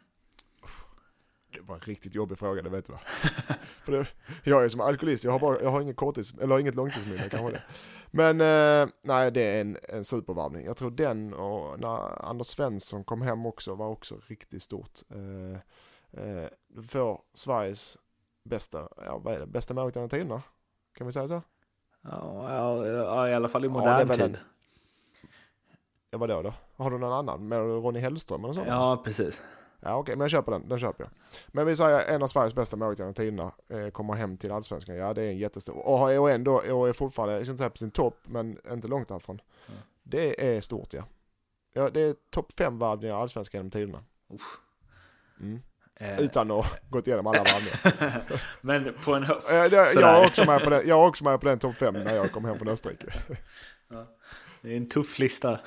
[1.53, 3.01] Det var en riktigt jobbig fråga, det vet du va?
[3.85, 4.07] För det,
[4.45, 7.51] jag är som alkoholist, jag har, bara, jag har inget korttids, eller inget långtidsminne kanske
[7.51, 7.63] det.
[8.11, 10.65] Men eh, nej, det är en, en supervarvning.
[10.65, 14.99] Jag tror den och när Anders Svensson kom hem också var också riktigt stort.
[15.11, 15.61] Eh,
[16.23, 16.49] eh,
[16.89, 17.99] får Sveriges
[18.45, 20.43] bästa, ja vad är det, bästa målvakt genom tiderna?
[20.95, 21.43] Kan vi säga så?
[22.03, 24.39] Ja, ja, i alla fall i modern ja, tid.
[26.11, 26.55] Ja, vadå då?
[26.77, 27.49] Har du någon annan?
[27.49, 28.65] Med Ronny Hellström eller så?
[28.67, 29.43] Ja, precis.
[29.83, 31.11] Ja okej, okay, men jag köper den, den köper jag.
[31.49, 34.97] Men vi säger en av Sveriges bästa målvakter genom tiderna eh, kommer hem till Allsvenskan.
[34.97, 37.71] Ja det är en jättestor, och, och ändå, och är fortfarande, jag ska inte säga
[37.71, 39.41] på sin topp, men inte långt därifrån.
[39.69, 39.81] Mm.
[40.03, 41.05] Det är stort ja.
[41.73, 44.05] Ja det är topp fem varvningar i Allsvenskan genom tiderna.
[45.41, 45.63] Mm.
[45.95, 46.21] Eh.
[46.21, 48.43] Utan att gått igenom alla varvningar.
[48.61, 49.47] men på en höft?
[49.51, 51.95] jag, jag, är också med på den, jag är också med på den topp fem
[51.95, 53.07] när jag kom hem från Österrike.
[53.89, 54.07] ja.
[54.63, 55.61] Det är en tuff lista.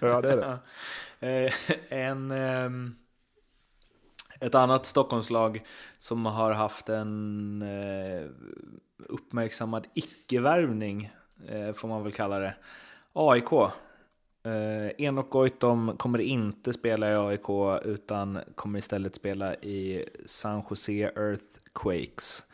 [0.00, 0.58] ja det är det.
[1.20, 1.52] Eh,
[1.88, 2.30] en...
[2.30, 2.96] Um
[4.40, 5.62] ett annat Stockholmslag
[5.98, 8.28] som har haft en eh,
[9.08, 11.10] uppmärksammad icke-värvning,
[11.48, 12.54] eh, får man väl kalla det.
[13.12, 13.52] AIK.
[14.42, 17.50] Eh, Enok Goitom kommer inte spela i AIK
[17.84, 22.46] utan kommer istället spela i San Jose Earthquakes.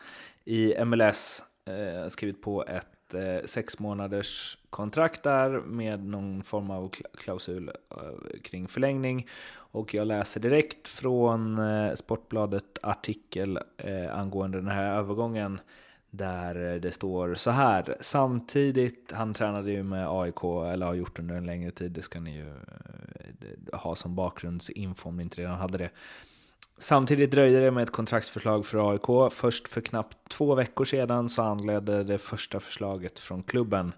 [0.45, 6.89] I MLS, eh, skrivit på ett eh, sex månaders kontrakt där med någon form av
[7.17, 9.27] klausul eh, kring förlängning.
[9.75, 15.59] Och jag läser direkt från eh, Sportbladet artikel eh, angående den här övergången
[16.09, 17.95] där eh, det står så här.
[18.01, 22.19] Samtidigt, han tränade ju med AIK, eller har gjort under en längre tid, det ska
[22.19, 22.53] ni ju
[23.73, 25.89] ha som bakgrundsinfo om ni inte redan hade det.
[26.77, 29.33] Samtidigt dröjde det med ett kontraktsförslag för AIK.
[29.33, 33.93] Först för knappt två veckor sedan så anledde det första förslaget från klubben.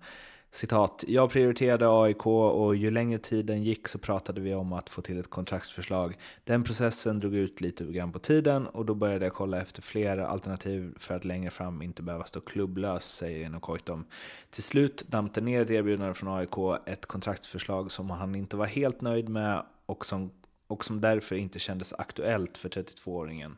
[0.52, 5.02] Citat, jag prioriterade AIK och ju längre tiden gick så pratade vi om att få
[5.02, 6.18] till ett kontraktsförslag.
[6.44, 10.28] Den processen drog ut lite grann på tiden och då började jag kolla efter flera
[10.28, 14.06] alternativ för att längre fram inte behöva stå klubblös, säger Enokoitom.
[14.50, 19.02] Till slut dampte ner ett erbjudande från AIK, ett kontraktsförslag som han inte var helt
[19.02, 20.32] nöjd med och som,
[20.68, 23.58] och som därför inte kändes aktuellt för 32-åringen.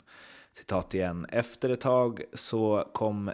[0.54, 1.26] Citat igen.
[1.30, 3.32] Efter ett tag så kom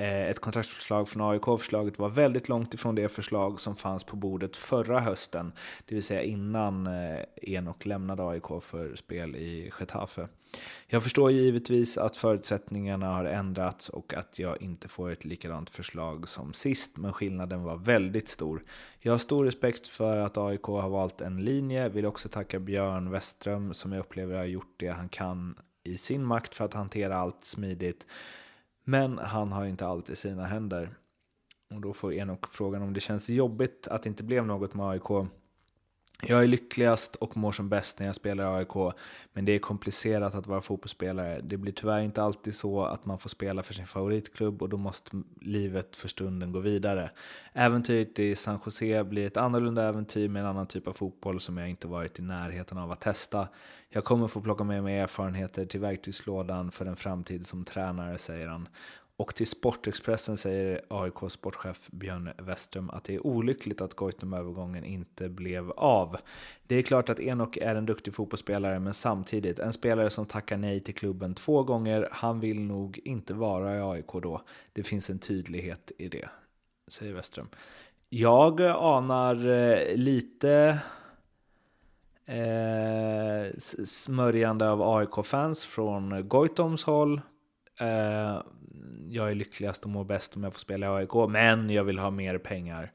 [0.00, 1.44] Eh, ett kontraktsförslag från AIK.
[1.44, 5.52] Förslaget var väldigt långt ifrån det förslag som fanns på bordet förra hösten,
[5.86, 10.28] det vill säga innan eh, Enok lämnade AIK för spel i Getafe.
[10.86, 16.28] Jag förstår givetvis att förutsättningarna har ändrats och att jag inte får ett likadant förslag
[16.28, 18.62] som sist, men skillnaden var väldigt stor.
[19.00, 23.10] Jag har stor respekt för att AIK har valt en linje, vill också tacka Björn
[23.10, 27.16] Westström som jag upplever har gjort det han kan i sin makt för att hantera
[27.16, 28.06] allt smidigt.
[28.88, 30.90] Men han har inte allt i sina händer.
[31.74, 34.86] Och då får Enok frågan om det känns jobbigt att det inte blev något med
[34.86, 35.28] AIK.
[36.22, 38.94] Jag är lyckligast och mår som bäst när jag spelar i AIK,
[39.32, 41.40] men det är komplicerat att vara fotbollsspelare.
[41.40, 44.76] Det blir tyvärr inte alltid så att man får spela för sin favoritklubb och då
[44.76, 47.10] måste livet för stunden gå vidare.
[47.52, 51.58] Äventyret i San Jose blir ett annorlunda äventyr med en annan typ av fotboll som
[51.58, 53.48] jag inte varit i närheten av att testa.
[53.88, 58.48] Jag kommer få plocka med mig erfarenheter till verktygslådan för en framtid som tränare, säger
[58.48, 58.68] han.
[59.18, 65.28] Och till Sportexpressen säger AIK sportchef Björn Westrum att det är olyckligt att Goitom-övergången inte
[65.28, 66.16] blev av.
[66.66, 70.56] Det är klart att Enok är en duktig fotbollsspelare, men samtidigt en spelare som tackar
[70.56, 72.08] nej till klubben två gånger.
[72.12, 74.42] Han vill nog inte vara i AIK då.
[74.72, 76.28] Det finns en tydlighet i det,
[76.88, 77.48] säger Westrum.
[78.08, 80.78] Jag anar eh, lite
[82.26, 87.20] eh, smörjande av AIK-fans från Goitoms håll.
[87.80, 88.40] Eh,
[89.08, 91.98] jag är lyckligast och mår bäst om jag får spela i AIK, men jag vill
[91.98, 92.92] ha mer pengar.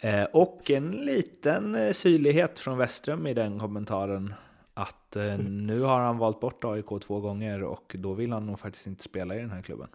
[0.00, 4.34] Eh, och en liten eh, syrlighet från Westström i den kommentaren.
[4.74, 8.58] Att eh, nu har han valt bort AIK två gånger och då vill han nog
[8.58, 9.88] faktiskt inte spela i den här klubben.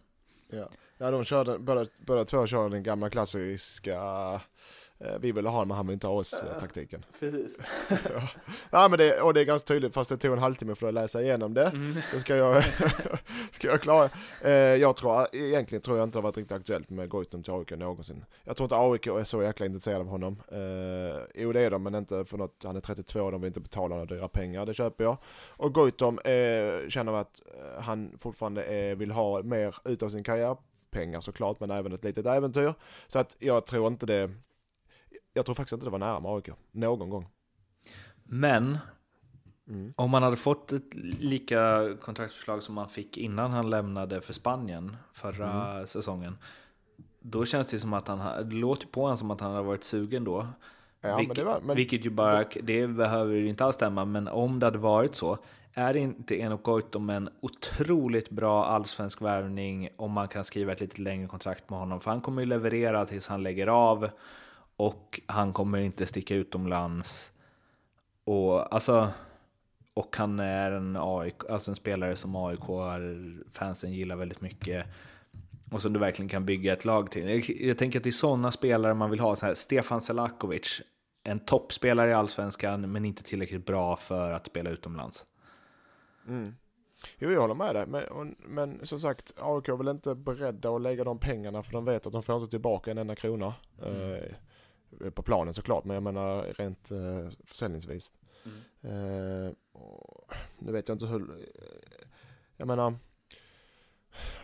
[0.50, 4.02] Ja, ja de körde, båda, båda två körde den gamla klassiska
[5.20, 7.06] vi ville ha honom, men han vill inte ha oss-taktiken.
[7.10, 7.58] Eh, Precis.
[7.90, 8.30] ja.
[8.72, 10.94] ja, men det, och det är ganska tydligt, fast det tog en halvtimme för att
[10.94, 11.68] läsa igenom det.
[11.68, 11.98] Mm.
[12.14, 12.64] Så ska jag,
[13.52, 14.10] ska jag klara.
[14.42, 17.54] Eh, jag tror, egentligen tror jag inte det har varit riktigt aktuellt med Goitom till
[17.54, 18.26] AIK någonsin.
[18.44, 20.42] Jag tror inte AIK är så jäkla intresserad av honom.
[20.52, 23.48] Eh, jo det är de, men inte för något, han är 32 och de vill
[23.48, 25.18] inte betala några dyra pengar, det köper jag.
[25.48, 30.24] Och Goitom eh, känner att eh, han fortfarande är, vill ha mer ut av sin
[30.24, 30.58] karriär
[30.92, 32.74] pengar såklart, men även ett litet äventyr.
[33.08, 34.32] Så att jag tror inte det,
[35.36, 37.28] jag tror faktiskt inte det var nära med AIK, någon gång.
[38.24, 38.78] Men,
[39.68, 39.94] mm.
[39.96, 44.98] om man hade fått ett lika kontraktsförslag som man fick innan han lämnade för Spanien
[45.14, 45.88] förra mm.
[45.88, 46.38] säsongen,
[47.20, 49.84] då känns det som att han, det låter på honom som att han hade varit
[49.84, 50.48] sugen då.
[51.02, 51.76] Ja, Vilk, men det var, men...
[51.76, 55.38] Vilket ju bara, det behöver inte alls stämma, men om det hade varit så,
[55.74, 61.02] är inte Enok Goitom en otroligt bra allsvensk värvning om man kan skriva ett lite
[61.02, 62.00] längre kontrakt med honom?
[62.00, 64.10] För han kommer ju leverera tills han lägger av
[64.78, 67.34] och han kommer inte sticka utomlands.
[68.24, 69.12] Och, alltså,
[69.94, 74.86] och han är en, AIK, alltså en spelare som AIK-fansen gillar väldigt mycket.
[75.72, 77.30] Och som du verkligen kan bygga ett lag till.
[77.30, 79.36] Jag, jag tänker att det är sådana spelare man vill ha.
[79.36, 80.82] Så här, Stefan Selakovic,
[81.24, 85.26] en toppspelare i Allsvenskan men inte tillräckligt bra för att spela utomlands.
[86.28, 86.56] Mm.
[87.18, 87.86] Jo, jag håller med dig.
[87.88, 91.86] Men, men som sagt, AIK är väl inte beredda att lägga de pengarna för de
[91.86, 93.54] vet att de får inte tillbaka en enda krona.
[93.84, 94.14] Mm.
[94.14, 94.36] Eh,
[95.16, 98.14] på planen såklart, men jag menar rent eh, försäljningsvis.
[98.46, 98.58] Mm.
[98.82, 99.52] Eh,
[100.60, 101.46] nu vet jag inte hur,
[102.58, 102.94] jag menar,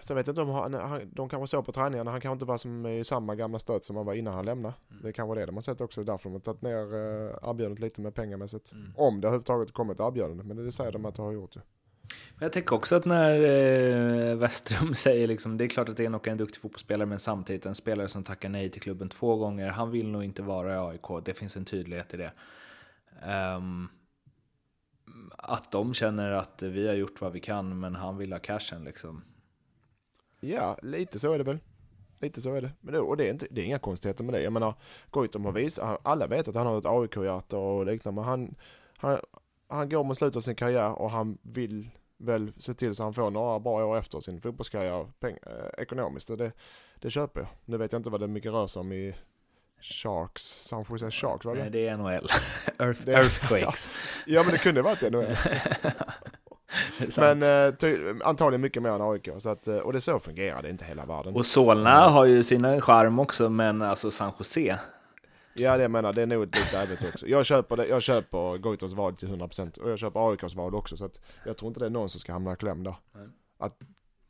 [0.02, 2.46] Sen vet jag inte om han, han, de kanske såg på träningarna, han kanske inte
[2.46, 4.76] var som i samma gamla stöt som han var innan han lämnade.
[4.92, 5.04] Mm.
[5.04, 7.80] Det kan vara det de har sett också, därför de har tagit ner eh, erbjudandet
[7.80, 8.72] lite med pengamässigt.
[8.72, 8.94] Mm.
[8.96, 11.60] Om det överhuvudtaget kommit erbjudande, men det säger de att det har gjort ju.
[12.39, 16.28] Jag tänker också att när eh, Westrum säger liksom, det är klart att det är
[16.30, 19.69] en duktig fotbollsspelare, men samtidigt en spelare som tackar nej till klubben två gånger.
[19.69, 22.32] Han vill nog inte vara i AIK, det finns en tydlighet i det.
[23.56, 23.89] Um,
[25.38, 28.84] att de känner att vi har gjort vad vi kan, men han vill ha cashen
[28.84, 29.24] liksom.
[30.39, 31.60] Ja, lite så är det väl.
[32.19, 32.71] Lite så är det.
[32.82, 34.41] Men det, och det är, inte, det är inga konstigheter med det.
[34.41, 34.74] Jag menar,
[35.10, 38.56] Goitom har visat, alla vet att han har ett AIK-hjärta och liknande, men han,
[38.97, 39.19] han,
[39.67, 41.89] han går mot slutet av sin karriär och han vill
[42.22, 46.30] väl se till så han får några bra år efter sin fotbollskarriär peng, eh, ekonomiskt.
[46.30, 46.52] Och det,
[47.00, 47.50] det köper jag.
[47.66, 49.16] Nu vet jag inte vad det mycket rör sig om i
[49.82, 51.62] Sharks, San Jose Sharks var det?
[51.62, 52.28] Nej, det är NHL.
[52.80, 53.90] Earth, det, Earthquakes.
[54.26, 54.34] Ja.
[54.36, 55.36] ja, men det kunde varit NHL.
[57.18, 59.30] men eh, ty, antagligen mycket mer än AIK.
[59.38, 61.36] Så att, eh, och det så fungerar det inte hela världen.
[61.36, 64.80] Och Solna har ju sina charm också, men alltså San Jose
[65.54, 67.28] Ja det jag menar, det är nog ett litet äventyr också.
[67.28, 70.98] Jag köper, det, jag köper Goitos val till 100% och jag köper AIKs val också
[70.98, 72.96] så att jag tror inte det är någon som ska hamna i kläm där.
[73.58, 73.78] Att,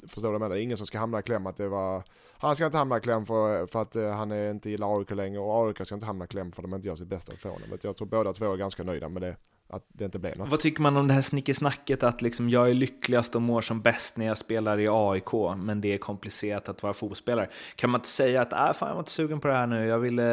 [0.07, 0.55] förstår du vad jag menar?
[0.55, 2.03] Ingen som ska hamna i kläm att det var,
[2.37, 5.11] han ska inte hamna i kläm för, för att uh, han är inte gillar AIK
[5.11, 7.35] längre och AIK ska inte hamna i kläm för att de inte gör sitt bästa
[7.35, 7.77] för honom.
[7.81, 9.35] Jag tror båda två är ganska nöjda med det
[9.71, 10.49] att det inte blev något.
[10.49, 13.81] Vad tycker man om det här snickesnacket att liksom jag är lyckligast och mår som
[13.81, 17.47] bäst när jag spelar i AIK, men det är komplicerat att vara fotbollsspelare.
[17.75, 19.85] Kan man inte säga att äh, fan, jag var inte sugen på det här nu,
[19.85, 20.23] jag ville,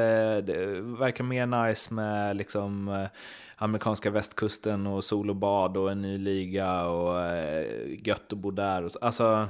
[0.41, 3.07] det verkar mer nice med liksom eh,
[3.57, 7.67] amerikanska västkusten och sol och bad och en ny liga och eh,
[8.07, 8.83] gött att bo där.
[8.83, 8.99] Och så.
[8.99, 9.49] Alltså,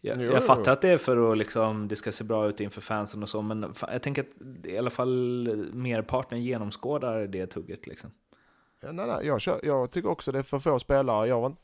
[0.00, 2.80] jag, jag fattar att det är för att liksom, det ska se bra ut inför
[2.80, 7.86] fansen och så, men jag tänker att i alla fall merparten genomskådar det tugget.
[7.86, 8.10] Liksom.
[8.82, 11.28] Ja, nej, nej, jag, kör, jag tycker också det är för få spelare.
[11.28, 11.56] Jag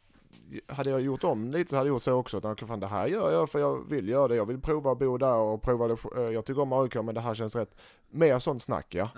[0.66, 2.46] hade jag gjort om lite så hade jag gjort så också.
[2.46, 4.36] Att, fan, det här gör jag för jag vill göra det.
[4.36, 5.96] Jag vill prova att bo där och prova det.
[6.16, 7.74] eh, Jag tycker om AIK men det här känns rätt.
[8.10, 9.08] Mer sånt snack ja.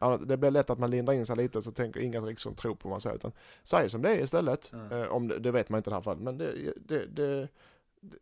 [0.00, 2.54] Ja, Det blir lätt att man lindar in sig lite och så tänker ingen liksom
[2.54, 3.16] tror på vad man säger.
[3.16, 4.72] Utan säg som det är istället.
[4.92, 6.22] Eh, om det, det vet man inte i det här fallet.
[6.22, 7.48] Men det, det, det,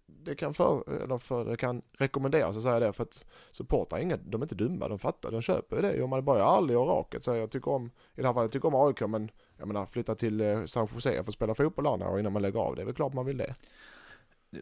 [0.07, 2.93] det, kan för, eller för, det kan rekommenderas att säga det.
[2.93, 4.89] För att supportrar, är inga, de är inte dumma.
[4.89, 6.03] De fattar, de köper ju det.
[6.03, 7.25] Om man bara är ärlig och raket.
[7.25, 9.87] Så jag tycker om, i det här fallet, jag tycker om AIK men jag menar
[9.87, 12.77] flytta till eh, San Jose för att spela fotboll där och innan man lägger av.
[12.77, 13.55] Det är väl klart man vill det.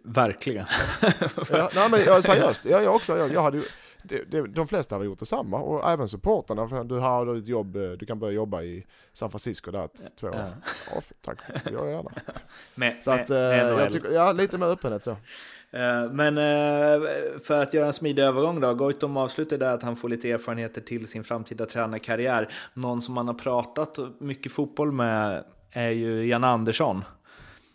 [0.04, 0.66] Verkligen.
[1.50, 3.62] Ja, nej men jag, seriöst, jag, jag också, jag, jag hade
[4.02, 6.68] det, det, de flesta hade gjort detsamma och även supporterna.
[6.68, 9.88] För du har ett jobb, eh, du kan börja jobba i San Francisco där
[10.20, 10.34] två år.
[10.94, 11.00] Ja.
[11.24, 12.10] Tack, det gör jag gärna.
[12.74, 13.80] Med, Så att, eh, med, med NHL.
[13.80, 15.10] jag tycker, ja lite mer öppenhet så.
[15.10, 17.08] Eh, Men eh,
[17.44, 18.74] för att göra en smidig övergång då.
[18.74, 22.52] Goitom avslutar där att han får lite erfarenheter till sin framtida tränarkarriär.
[22.74, 27.04] Någon som man har pratat mycket fotboll med är ju Jan Andersson.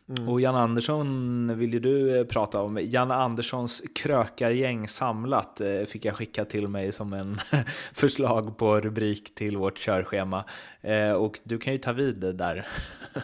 [0.10, 0.30] Mm.
[0.30, 2.80] Och Jan Andersson vill ju du eh, prata om.
[2.82, 7.40] Jan Anderssons krökargäng samlat eh, fick jag skicka till mig som en
[7.94, 10.44] förslag på rubrik till vårt körschema.
[10.82, 12.68] Eh, Och du kan ju ta vid det där.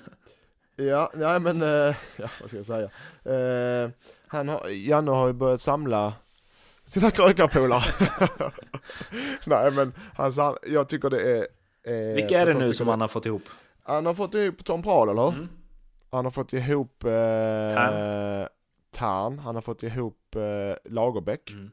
[0.77, 1.59] Ja, nej men,
[2.17, 2.89] ja vad ska jag säga.
[4.27, 6.13] Han har, Janne har ju börjat samla
[6.85, 7.83] sina krökarpolare.
[9.45, 10.31] nej men, han,
[10.67, 12.15] jag tycker det är...
[12.15, 13.43] Vilka är det nu som han har fått ihop?
[13.83, 15.33] Han har fått ihop Tom Prahl eller hur?
[15.33, 15.49] Mm.
[16.15, 18.47] Han har fått ihop eh.
[18.91, 21.71] Tern, han har fått ihop eh, Lagerbäck Mm.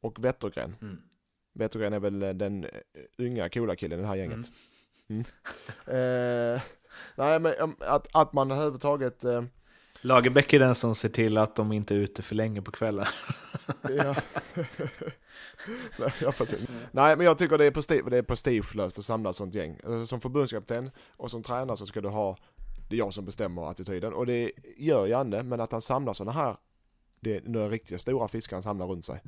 [0.00, 0.76] och Wettergren.
[0.80, 0.98] Mm.
[1.54, 2.70] Wettergren är väl eh, den eh,
[3.18, 4.46] unga coola killen i det här gänget.
[5.08, 5.24] Mm.
[5.86, 6.60] Eh,
[7.16, 9.42] nej men att, att man överhuvudtaget eh,
[10.00, 13.06] Lagerbäck är den som ser till att de inte är ute för länge på kvällen.
[13.82, 14.16] Ja.
[15.98, 16.32] Nej, ja.
[16.92, 19.80] Nej, men jag tycker det är, prestige, det är prestigelöst att samla sånt gäng.
[19.86, 22.36] Eh, Som förbundskapten och som tränare så ska du ha,
[22.88, 24.12] det är jag som bestämmer attityden.
[24.12, 26.56] Och det gör Janne, men att han samlar sådana här,
[27.20, 29.22] det är några riktiga stora fiskar han samlar runt sig.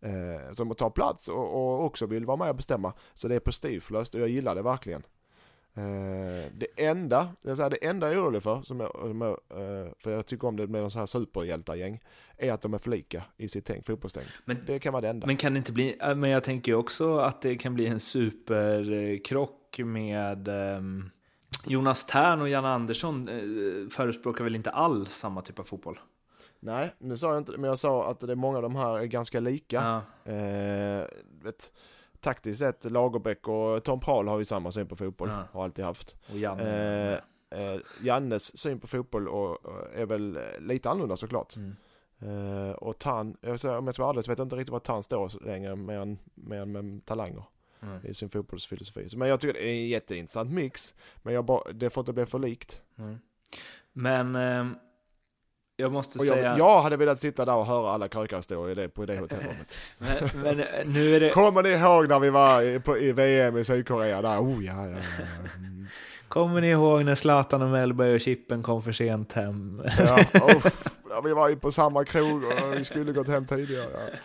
[0.00, 2.92] Eh, som tar plats och, och också vill vara med och bestämma.
[3.14, 5.02] Så det är prestigelöst och jag gillar det verkligen.
[5.76, 9.30] Eh, det enda, jag säger, det enda jag är orolig för, som jag, som jag,
[9.30, 12.00] eh, för jag tycker om det med så här superhjältargäng,
[12.36, 14.26] är att de är för lika i sitt tänk, fotbollstänk.
[14.44, 15.26] Men- det kan vara det enda.
[15.26, 18.00] Men kan det inte bli, men jag tänker ju också att det kan bli en
[18.00, 21.10] superkrock med ehm,
[21.66, 25.98] Jonas Tern och Jan Andersson eh, förespråkar väl inte alls samma typ av fotboll?
[26.60, 28.98] Nej, nu sa jag inte men jag sa att det är många av de här
[28.98, 30.02] är ganska lika.
[30.24, 30.32] Ja.
[30.32, 31.04] Eh,
[31.42, 31.72] vet,
[32.20, 35.42] taktiskt sett, Lagerbäck och Tom Prahl har ju samma syn på fotboll, Ja.
[35.52, 36.14] har alltid haft.
[36.30, 36.60] Och Jan.
[36.60, 37.12] Eh,
[37.50, 41.56] eh, Jannes syn på fotboll och, och är väl eh, lite annorlunda såklart.
[41.56, 41.76] Mm.
[42.18, 44.82] Eh, och Tan, jag säger, om jag ska vara så vet jag inte riktigt vad
[44.82, 47.44] Tan står längre mer än, mer än med talanger
[47.84, 48.06] Mm.
[48.06, 49.08] i sin fotbollsfilosofi.
[49.16, 50.94] Men jag tycker det är en jätteintressant mix.
[51.22, 52.80] Men jag bara, det får inte bli för likt.
[52.98, 53.18] Mm.
[53.92, 54.76] Men ehm,
[55.76, 56.48] jag måste Och säga...
[56.48, 59.76] jag, jag hade velat sitta där och höra alla krökarhistorier på det hotellrummet.
[59.98, 61.30] Men, men eh, nu är det...
[61.30, 64.38] Kommer ni ihåg när vi var i, på, i VM i Sydkorea där?
[64.38, 65.24] Oh ja, ja, ja.
[65.56, 65.86] Mm.
[66.28, 69.82] Kommer ni ihåg när Zlatan och Mellberg och Chippen kom för sent hem?
[69.98, 70.18] ja
[71.10, 73.88] oh, vi var ju på samma krog och vi skulle gått hem tidigare.
[73.92, 74.18] Ja.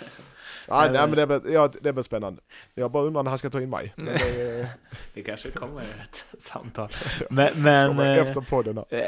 [0.69, 2.41] Nej, nej men det blir, ja, det blir spännande.
[2.73, 3.93] Jag bara undrar när han ska ta in mig.
[3.95, 4.69] Men det
[5.13, 6.87] Det kanske kommer ett samtal.
[7.29, 8.77] Men, men eh, efter podden.
[8.89, 8.99] Eh,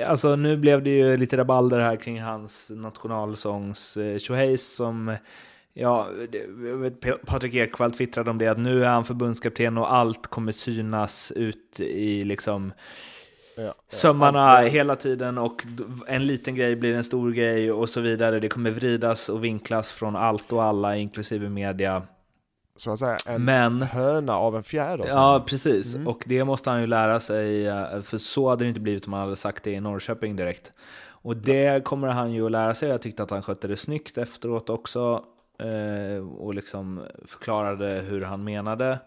[0.00, 5.16] eh, Alltså nu blev det ju lite rabalder här kring hans nationalsångs tjohejs som
[5.72, 6.08] Ja,
[7.26, 11.80] Patrik Ekwall twittrade om det att nu är han förbundskapten och allt kommer synas ut
[11.80, 12.72] i liksom
[13.60, 14.68] Ja, sömmarna ja.
[14.68, 15.66] hela tiden och
[16.06, 18.40] en liten grej blir en stor grej och så vidare.
[18.40, 22.02] Det kommer vridas och vinklas från allt och alla, inklusive media.
[22.76, 25.06] Så att säga en Men höna av en fjäder.
[25.08, 25.94] Ja, precis.
[25.94, 26.08] Mm.
[26.08, 29.12] Och det måste han ju lära sig, eh, för så hade det inte blivit om
[29.12, 30.72] han hade sagt det i Norrköping direkt.
[31.22, 32.88] Och det kommer han ju att lära sig.
[32.88, 35.24] Jag tyckte att han skötte det snyggt efteråt också.
[35.58, 38.98] eh, Och liksom förklarade hur han menade.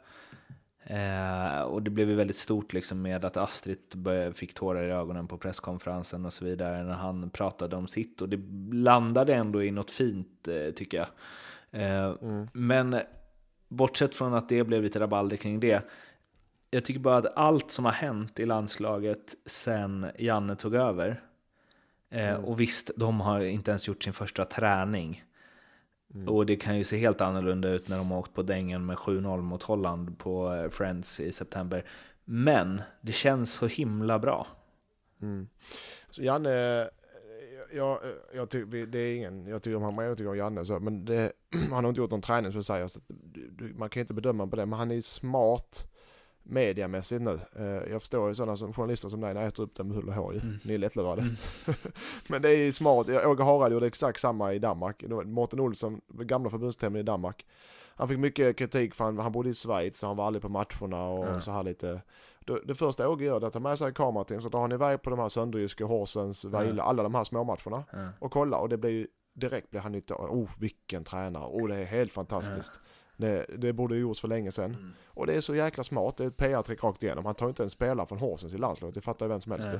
[0.85, 4.91] Eh, Och det blev ju väldigt stort liksom med att Astrid började- fick tårar i
[4.91, 8.21] ögonen på presskonferensen och så vidare när han pratade om sitt.
[8.21, 8.39] Och det
[8.75, 11.07] landade ändå i något fint, eh, tycker jag.
[11.81, 12.47] Eh, Mm.
[12.53, 12.99] Men
[13.69, 15.81] bortsett från att det blev lite rabalder kring det.
[16.71, 21.21] jag tycker bara att allt som har hänt i landslaget sen Janne tog över,
[22.09, 22.45] eh, Mm.
[22.45, 25.23] och visst, de har inte ens gjort sin första träning.
[26.15, 26.27] Mm.
[26.27, 28.97] Och det kan ju se helt annorlunda ut när de har åkt på dängen med
[28.97, 31.85] 7-0 mot Holland på eh, Friends i september.
[32.25, 34.47] Men det känns så himla bra.
[35.21, 35.47] Mm.
[36.09, 36.87] Så Janne, eh,
[37.73, 37.99] jag,
[38.33, 41.05] jag tycker, det är ingen, jag tycker om han, jag tycker om Janne så, men
[41.05, 41.31] det,
[41.69, 42.99] han har inte gjort någon träning så säger så
[43.75, 45.92] man kan inte bedöma på det, men han är smart
[46.43, 47.39] mediamässigt nu.
[47.55, 49.95] Eh, Jag förstår ju sådana som journalister som dig, när jag äter upp det med
[49.97, 50.39] hull och hår ju.
[50.39, 50.55] Mm.
[50.65, 51.21] Ni är lättlurade.
[51.21, 51.35] Mm.
[52.29, 55.03] men det är ju smart, Jag- Åge Harald gjorde exakt samma i Danmark.
[55.25, 57.45] Mårten Olsson, gamla förbundstämningen i Danmark.
[57.95, 60.49] Han fick mycket kritik för han, han bodde i Schweiz och han var aldrig på
[60.49, 61.41] matcherna och Ja.
[61.41, 62.01] så här lite.
[62.39, 65.01] Det, det första Åge gör är att ta med sig kamerateam så drar han iväg
[65.01, 68.09] på de här Sönderjyske, Horsens, Vejle, alla de här småmatcherna Ja.
[68.19, 71.75] och kolla och det blir ju direkt blir han inte, oh vilken tränare, oh det
[71.75, 72.79] är helt fantastiskt.
[73.17, 74.65] Det, det borde ju gjorts för länge sedan.
[74.65, 74.93] Mm.
[75.07, 77.25] Och det är så jäkla smart, det är ett PR-trick rakt igenom.
[77.25, 79.71] Han tar inte en spelare från Horsens i landslaget, det fattar ju vem som helst
[79.71, 79.79] det.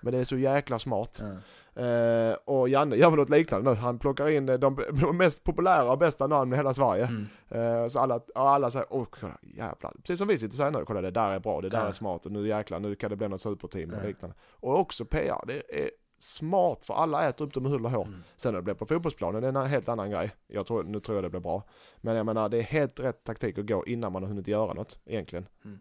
[0.00, 1.22] Men det är så jäkla smart.
[1.22, 1.82] Ja.
[1.82, 3.76] Eh, och Janne gör väl något liknande nu.
[3.76, 7.04] Han plockar in eh, de, de mest populära och bästa namnen i hela Sverige.
[7.06, 7.26] Mm.
[7.48, 9.92] Eh, så alla, alla säger, åh kolla jävlar.
[10.02, 11.92] Precis som vi sitter och säger nu, kolla det där är bra, det där är
[11.92, 14.36] smart och nu jäklar, nu kan det bli något superteam och liknande.
[14.50, 18.06] Och också PR, det är smart för alla äter upp det med hull och hår.
[18.06, 18.24] Mm.
[18.36, 20.34] Sen när det blir på fotbollsplanen, det är en helt annan grej.
[20.46, 21.62] Jag tror, nu tror jag det blir bra.
[22.00, 24.74] Men jag menar, det är helt rätt taktik att gå innan man har hunnit göra
[24.74, 25.46] något, egentligen.
[25.64, 25.78] Mm.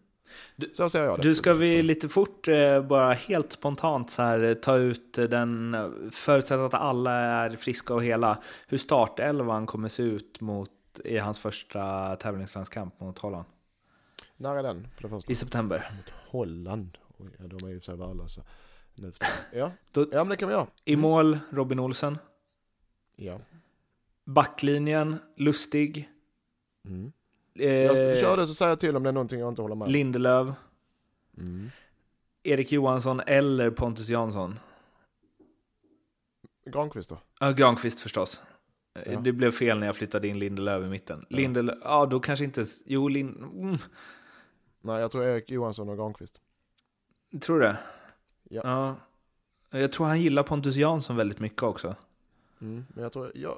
[0.56, 1.24] Du- så ser jag det.
[1.24, 5.26] Du, ska vi lite fort eh, bara helt spontant så här eh, ta ut eh,
[5.26, 5.76] den,
[6.12, 10.70] förutsatt att alla är friska och hela, hur startelvan kommer se ut mot,
[11.04, 13.46] i hans första tävlingslandskamp mot Holland
[14.38, 14.88] När är den,
[15.28, 15.90] i september.
[15.98, 16.98] Mot Holland.
[17.18, 18.42] Oj, ja, de är ju sig värdelösa.
[18.98, 19.12] Nu.
[19.54, 19.72] Ja.
[19.92, 20.68] Då- ja, men det kan vi göra.
[20.86, 22.18] I mål Robin Olsen,
[23.16, 23.40] Ja.
[24.26, 26.10] backlinjen Lustig,
[26.86, 27.12] Mm.
[27.60, 29.76] eh, Jag kör det så säger jag till om det är någonting jag inte håller
[29.76, 29.92] med.
[29.92, 30.48] Lindelöf,
[31.38, 31.70] Mm.
[32.44, 34.60] Erik Johansson eller Pontus Jansson.
[36.66, 37.18] Granqvist då?
[37.40, 38.44] Ja, Granqvist förstås.
[38.96, 39.20] Eh, Ja.
[39.20, 41.26] Det blev fel när jag flyttade in Lindelöf i mitten.
[41.30, 43.78] Lindelöf, ja då kanske inte, jo Lind, mm,
[44.82, 46.42] Nej, jag tror Erik Johansson och Granqvist.
[47.42, 47.78] tror du det?
[48.50, 48.62] Ja.
[48.64, 49.80] ja.
[49.80, 51.96] Jag tror han gillar Pontus Jansson väldigt mycket också.
[52.62, 52.86] Mm.
[52.90, 53.58] Men jag tror, ja,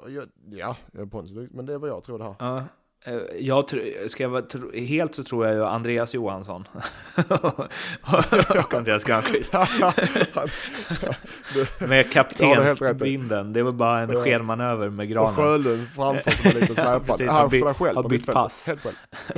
[0.50, 2.34] ja, ja, Pontus, men det är vad jag tror det här.
[2.38, 2.64] Ja.
[3.04, 6.68] Eh, Jag tror, ska jag vara tro, helt så tror jag ju Andreas Johansson.
[8.58, 9.54] och Andreas Granqvist.
[11.78, 13.52] Med kaptensbindeln.
[13.52, 14.22] Det var bara en Ja.
[14.24, 15.34] skenmanöver med och granen.
[15.34, 17.06] Sjölund framför som är lite släpad.
[17.06, 18.66] Precis, han spelar själv har på bytt pass.
[18.66, 18.94] Helt själv.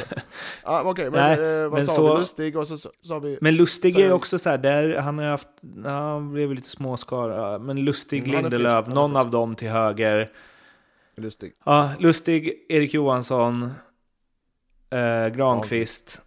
[0.64, 2.20] ja, Okej, men Nej, eh, vad men sa så- vi?
[2.20, 3.38] Lustig och så sa vi...
[3.40, 5.48] Men Lustig är ju också så här, där, han har haft,
[5.84, 7.62] ja, han blev lite småskadad.
[7.62, 10.28] Men Lustig, Mm, Lindelöf, någon av dem till höger.
[11.16, 11.52] Lustig.
[11.64, 13.62] Ja, Lustig, Erik Johansson,
[14.90, 16.22] eh, Granqvist.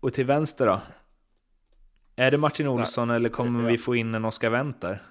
[0.00, 0.80] Och till vänster då?
[2.16, 3.66] Är det Martin Olsson eller kommer ja.
[3.66, 5.02] vi få in en Oscar Wendt där?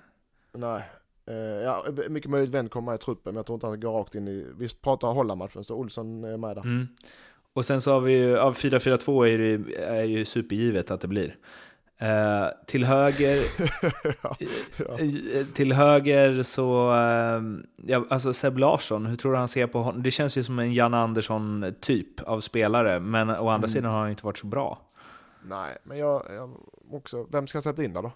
[0.53, 0.82] Nej.
[1.28, 3.91] Eh, ja, mycket möjligt Wendt kommer med i truppen, men jag tror inte han går
[3.91, 4.47] rakt in i...
[4.58, 6.62] Vi pratar Holland-matchen, så Olsson är med där.
[6.62, 6.88] Mm.
[7.53, 11.08] Och sen så har vi ju, av 4-4-2 är det är ju supergivet att det
[11.08, 11.36] blir.
[11.98, 13.43] Eh, till höger
[14.22, 14.38] ja.
[14.78, 15.00] Ja.
[15.00, 17.41] Eh, Till höger så, eh,
[17.88, 20.04] ja, alltså Seb Larsson, hur tror du han ser på honom?
[20.04, 23.70] Det känns ju som en Jan Andersson-typ av spelare, men å andra Mm.
[23.70, 24.82] sidan har han ju inte varit så bra.
[25.43, 26.52] Nej, men jag, jag
[26.91, 27.28] också...
[27.32, 28.12] Vem ska sätta in där då?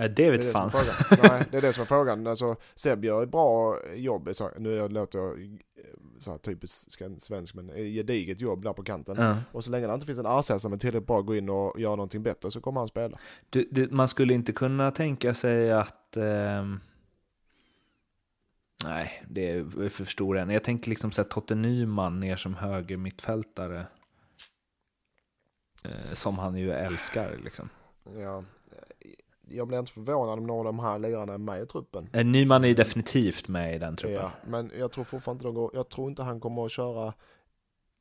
[0.00, 0.70] Ja, det Det är vet det fan.
[0.70, 1.28] som är.
[1.30, 2.26] Nej, det är det som är frågan.
[2.26, 4.28] Alltså, Seb gör ett bra jobb.
[4.32, 5.84] Så, nu låter jag eh,
[6.18, 6.92] så här typiskt
[7.22, 9.16] svensk, men ett gediget jobb där på kanten.
[9.18, 9.36] Ja.
[9.52, 11.48] Och så länge det inte finns en ersättare som är tillräckligt bra att gå in
[11.48, 13.18] och göra någonting bättre så kommer han spela.
[13.50, 16.16] Du, du, man skulle inte kunna tänka sig att...
[16.16, 16.80] ehm,
[18.84, 20.50] nej, det är för stor än.
[20.50, 23.86] Jag tänker liksom så här, Totte Nyman ner som höger mittfältare.
[25.84, 27.68] Eh, som han ju älskar liksom.
[28.18, 28.44] Ja, eh,
[29.50, 32.08] jag blir inte förvånad om någon av de här lirarna är med i truppen.
[32.12, 34.20] Eh, Nyman är ju definitivt med i den truppen.
[34.22, 37.12] Ja, men jag tror fortfarande inte de går, jag tror inte han kommer att köra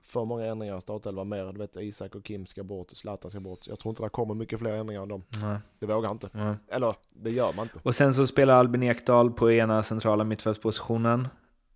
[0.02, 1.46] för många ändringar i startelvan mer.
[1.54, 3.68] Du vet Isak och Kim ska bort, Zlatan ska bort.
[3.68, 5.24] Jag tror inte det kommer mycket fler ändringar än dem.
[5.42, 6.30] Nej, Det vågar inte.
[6.34, 6.56] nej.
[6.68, 7.80] Eller, det gör man inte.
[7.84, 11.28] Och sen så spelar Albin Ekdal på ena centrala mittfältspositionen.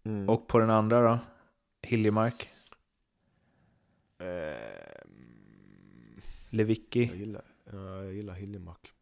[0.03, 0.29] Mm.
[0.29, 1.19] Och på den andra då?
[1.81, 2.49] Hiljemark,
[4.51, 7.05] Ehm, Lewicki.
[7.05, 7.41] jag gillar,
[7.71, 8.93] ja, jag gillar Hiljemark.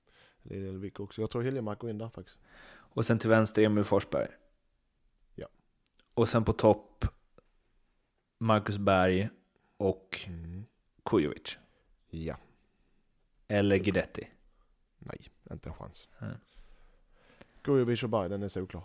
[0.44, 1.22] Är Elvik också.
[1.22, 2.38] Jag tror Hiljemark går in där faktiskt.
[2.72, 4.28] Och sen till vänster Emil Forsberg.
[5.36, 5.48] Ja.
[6.14, 7.06] Och sen på topp
[8.38, 9.30] Marcus Berg
[9.78, 10.66] och Mm.
[11.06, 11.58] Kujovic.
[12.10, 12.36] Ja,
[13.48, 14.28] Eller Guidetti.
[15.00, 16.08] nej, inte en chans.
[16.20, 16.32] Nej.
[17.62, 18.82] Kujovic och Berg, den är solklar.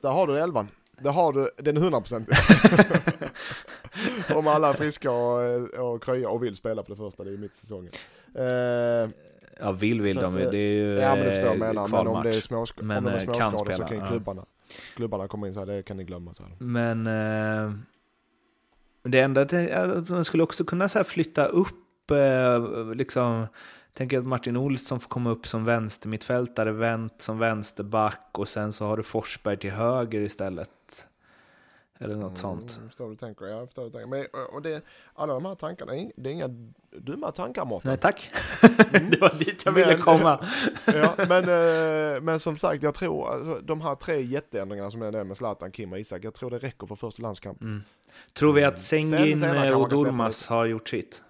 [0.00, 0.68] Där har du elvan.
[0.92, 2.26] det har du, den är 100%
[4.34, 7.36] Om alla är friska och, och krya och vill spela på det första, det är
[7.36, 7.92] mitt säsongen.
[8.34, 9.08] Eh,
[9.62, 12.06] ja, vill vill de, att, det är ju Ja men du förstår jag menar, men
[12.06, 12.42] om det är, kvalmatch.
[12.44, 14.06] småsk- Men, om de är eh, småskador så kan ja.
[14.06, 14.44] klubbarna,
[14.96, 16.34] klubbarna komma in så här, det kan ni glömma.
[16.34, 16.52] Så här.
[16.58, 17.72] Men eh,
[19.02, 23.46] det enda, det- att man skulle också kunna så här flytta upp, eh, liksom,
[23.92, 28.86] tänker att Martin Olsson får komma upp som vänstermittfältare, Wendt som vänsterback och sen så
[28.86, 30.70] har du Forsberg till höger istället.
[32.02, 32.76] Eller något sånt.
[32.76, 34.08] Mm, förstår vad du tänker, jag förstår vad du tänker.
[34.08, 34.82] Men, och- det,
[35.14, 36.48] alla de här tankarna, det är inga
[36.90, 37.88] dumma tankar Mårten.
[37.88, 38.30] Nej tack,
[39.10, 40.46] det var dit jag ville Men- komma.
[40.86, 45.12] ja, men, eh, men som sagt, jag tror alltså, de här tre jätteändringarna som är
[45.12, 47.60] det med Zlatan, Kim och Isak, jag tror det räcker för första landskamp.
[47.62, 47.82] Mm.
[48.32, 51.22] Tror vi att Sen- Sengin senare kan eh, och Durmas har gjort sitt?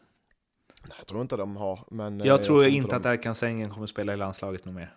[0.82, 2.20] Nej, jag tror inte de har, men...
[2.20, 4.94] eh, Jag tror inte de- att Erkan Sengin kommer spela i landslaget något mer.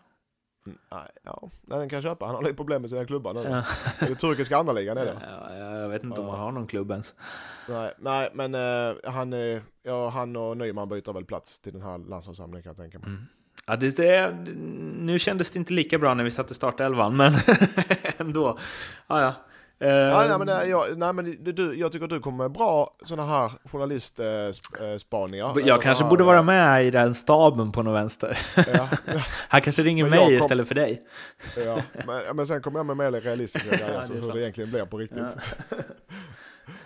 [0.65, 2.25] Mm, Nej, ja, nej, den kan köpa.
[2.25, 3.41] Han har lite problem med sina klubbar nu.
[3.43, 3.63] Ja.
[4.07, 5.17] Det turkiska andra ligan är det.
[5.57, 7.13] Ja, jag vet inte om han har någon klubb ens.
[7.69, 11.81] Nej, nej men eh, han, eh, ja, han och Nyman byter väl plats till den
[11.81, 13.07] här landslagssamlingen kan jag tänka mig.
[13.07, 13.25] Mm.
[13.65, 14.31] Ja, det, det,
[14.99, 17.33] nu kändes det inte lika bra när vi satte startelvan, men
[18.17, 18.57] ändå.
[19.07, 19.33] Ja, ja.
[19.83, 22.37] Eh, Nej, nej, men, det, jag, nej, men det, du, jag tycker att du kommer
[22.37, 25.53] med bra sådana här journalistspaningar.
[25.65, 28.37] jag kanske borde vara med i den staben på något vänster.
[28.73, 28.89] Ja,
[29.47, 31.01] Han kanske ringer mig kom- istället för dig.
[31.65, 31.77] ja,
[32.07, 34.33] men, men sen kommer jag med mer realistiska grejer, Ja, alltså hur sant.
[34.33, 35.23] det egentligen blir på riktigt.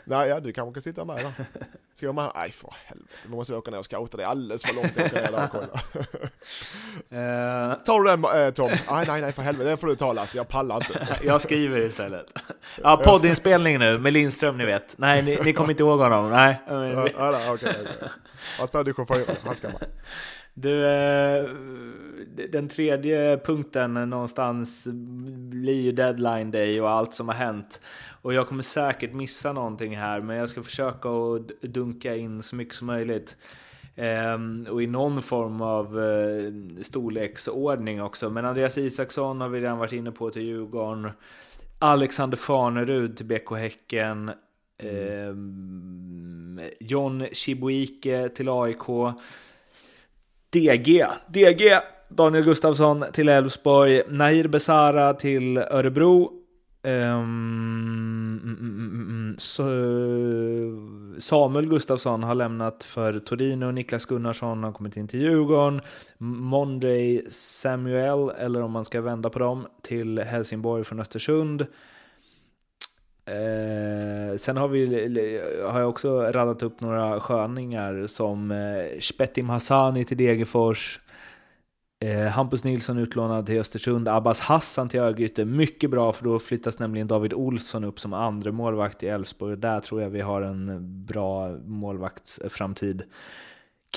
[0.09, 1.31] Nej, ja, du kanske kan sitta med då.
[1.95, 2.31] Ska jag med?
[2.35, 3.13] Nej, för helvete.
[3.23, 4.17] Vi måste åka ner och scouta.
[4.17, 5.81] Det är alldeles för långt att åka ner där och kolla.
[7.09, 8.69] Eh, Tar du den eh, Tom?
[8.91, 9.69] Nej, nej, nej, för helvete.
[9.69, 10.37] Det får du ta Lasse.
[10.37, 11.17] Jag pallar inte.
[11.23, 12.25] jag skriver istället.
[12.83, 14.97] Ja, poddinspelning nu med Lindström, ni vet.
[14.97, 16.29] Nej, ni, ni kommer inte ihåg honom.
[16.29, 16.61] Nej.
[16.69, 17.85] Nej, okej, okej.
[18.57, 19.17] Han spelar division 4.
[19.45, 19.85] Han ska med.
[20.59, 21.49] Du, eh,
[22.49, 24.87] den tredje punkten någonstans
[25.49, 27.81] blir ju deadline day och allt som har hänt.
[28.21, 32.55] Och jag kommer säkert missa någonting här, men jag ska försöka att dunka in så
[32.55, 33.35] mycket som möjligt.
[33.95, 38.29] Ehm, och i någon form av eh, storleksordning också.
[38.29, 41.09] Men Andreas Isaksson har vi redan varit inne på till Djurgården.
[41.79, 44.31] Alexander Farnerud till BK Häcken.
[44.77, 48.87] Ehm, John Chibuike till AIK.
[50.61, 51.79] DG, DG,
[52.09, 56.31] Daniel Gustafsson till Elfsborg, Nahir Besara till Örebro,
[56.83, 64.97] Um, mm, mm, mm, så- Samuel Gustafsson har lämnat för Torino, Niklas Gunnarsson har kommit
[64.97, 65.81] in till Djurgården,
[66.17, 71.65] Monday Samuel, eller om man ska vända på dem, till Helsingborg från Östersund.
[73.27, 80.05] Eh, sen har, vi, har jag också radat upp några sköningar som eh, Spettim Hassani
[80.05, 80.99] till Degerfors,
[82.05, 85.45] eh, Hampus Nilsson utlånad till Östersund, Abbas Hassan till Örgryte.
[85.45, 89.59] Mycket bra för då flyttas nämligen David Olsson upp som andra målvakt i Elfsborg och
[89.59, 93.03] där tror jag vi har en bra målvaktsframtid.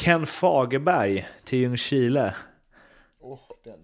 [0.00, 2.34] Ken Fagerberg till Ljungskile.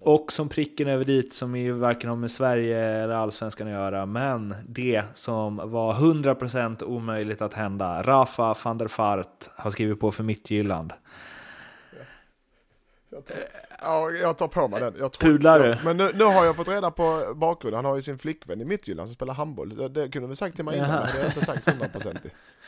[0.00, 4.06] Och som pricken över dit som ju varken har med Sverige eller Allsvenskan att göra,
[4.06, 8.02] men det som var 100% omöjligt att hända.
[8.02, 10.92] Rafa van der Fart har skrivit på för Midtjylland.
[13.10, 13.36] Jag tar,
[13.82, 14.94] ja, jag tar på mig den.
[14.98, 15.64] Jag tror, Pudlar du?
[15.68, 17.76] jag, Men nu, nu har jag fått reda på bakgrunden.
[17.76, 19.76] Han har ju sin flickvän i Midtjylland som spelar handboll.
[19.76, 22.18] Det, det kunde du sagt till mig innan, men det har jag inte sagt 100%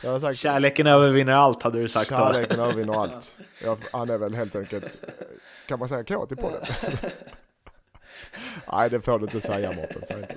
[0.03, 2.15] Jag har sagt Kärleken övervinner allt hade du sagt då.
[2.15, 3.33] kärleken övervinner allt.
[3.63, 4.97] Jag, han är väl helt enkelt,
[5.67, 6.61] kan man säga kåt i podden?
[8.71, 10.35] Nej det får du inte säga Mårten, säg inte.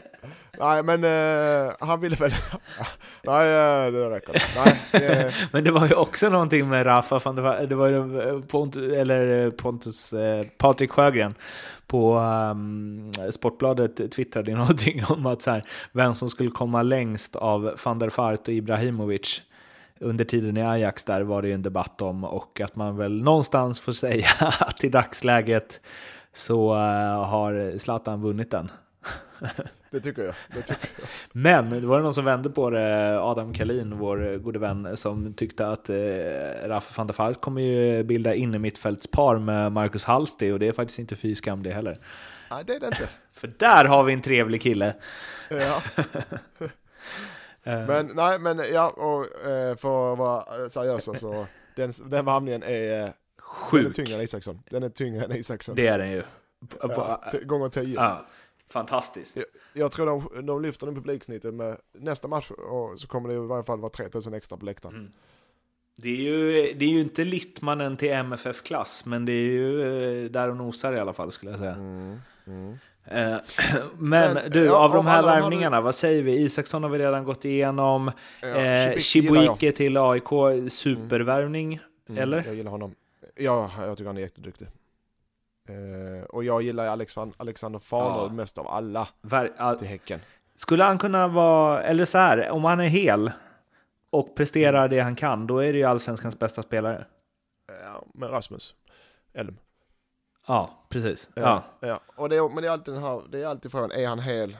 [0.62, 2.30] Nej men uh, han ville väl,
[3.22, 4.42] nej eh, det räcker.
[4.56, 7.88] Nej, det, Men det var ju också någonting med Rafa, van der Vaart- det var
[7.88, 11.34] ju eh, Pontus, eller Pontus, eh, Patrik Sjögren
[11.86, 17.36] på um, Sportbladet twittrade ju någonting om att så här, vem som skulle komma längst
[17.36, 19.42] av van der Vaart och Ibrahimovic
[20.00, 23.22] under tiden i Ajax där var det ju en debatt om och att man väl
[23.22, 24.28] någonstans får säga
[24.60, 25.80] att i dagsläget
[26.32, 26.74] så
[27.24, 28.70] har Zlatan vunnit den
[29.92, 30.34] det tycker jag.
[30.54, 31.08] Det tycker jag.
[31.32, 35.66] Men det var någon som vände på det, Adam Kalin, vår gode vän, som tyckte
[35.68, 35.96] att eh,
[36.64, 40.98] Rafa van der Vaart kommer ju bilda innermittfältspar med Marcus Hallsti och det är faktiskt
[40.98, 41.98] inte fy skam det heller.
[42.50, 43.08] Nej det är det inte.
[43.32, 44.94] För där har vi en trevlig kille.
[45.48, 45.82] Ja.
[47.64, 52.62] Eh, Men nej men ja, och eh, för att vara seriösa så den, den värvningen
[52.62, 54.62] är, eh, den är Sjuk, tyngre än Isaksson.
[54.70, 55.74] Den är tyngre än Isaksson.
[55.74, 56.22] det är den ju.
[56.82, 57.94] Ja, gånger tio.
[57.94, 58.26] ja,
[58.72, 59.36] fantastiskt.
[59.36, 62.50] Jag, jag tror de, de lyfter den publiksnittet med nästa match
[62.96, 64.94] så kommer det i varje fall vara 3000 extra på läktaren.
[64.94, 65.12] Mm.
[65.96, 69.82] Det är, ju, det är ju inte Littmannen till MFF-klass, men det är ju
[70.24, 71.74] eh, där och nosar i alla fall skulle jag säga.
[71.74, 72.20] Mm.
[72.46, 72.78] Mm.
[73.04, 73.36] Eh,
[73.98, 76.32] men, Men du, ja, av de här värvningarna, vad säger vi?
[76.32, 78.10] Isaksson har vi redan gått igenom.
[78.40, 80.28] Ja, eh, Chibuike till AIK,
[80.70, 82.22] supervärvning, mm.
[82.22, 82.44] eller?
[82.46, 82.94] Jag gillar honom.
[83.36, 84.68] Ja, jag tycker han är jätteduktig.
[85.68, 88.34] Eh, och jag gillar Alex, Alexander Farnerud ja.
[88.34, 89.78] mest av alla Ver all...
[89.78, 90.20] till Häcken.
[90.54, 93.30] Skulle han kunna vara, eller så här, om han är hel
[94.10, 97.06] och presterar det han kan, då är det ju allsvenskans bästa spelare.
[97.84, 98.74] Ja, med Rasmus
[99.32, 99.56] Elm.
[100.46, 101.30] Ja, precis.
[101.34, 101.62] Ja.
[101.80, 102.00] ja.
[102.16, 104.18] Och det är, men det är alltid den här, det är alltid frågan, är han
[104.18, 104.56] hel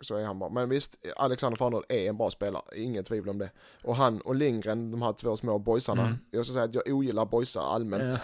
[0.00, 0.48] så är han bra.
[0.48, 3.50] Men visst, Alexander Farnerud är en bra spelare, inget tvivel om det.
[3.84, 6.18] Och han och Lindgren, de här två små boysarna, mm.
[6.30, 8.14] jag ska säga att jag ogillar boysar allmänt.
[8.14, 8.20] Ja.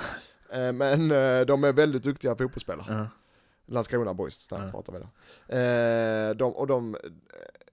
[0.53, 2.87] Eh, men eh, de är väldigt duktiga fotbollsspelare.
[2.89, 3.07] Ja.
[3.67, 4.71] Landskrona Boys, där ja.
[4.71, 5.07] pratar vi då.
[5.57, 6.97] Eh, de, och de,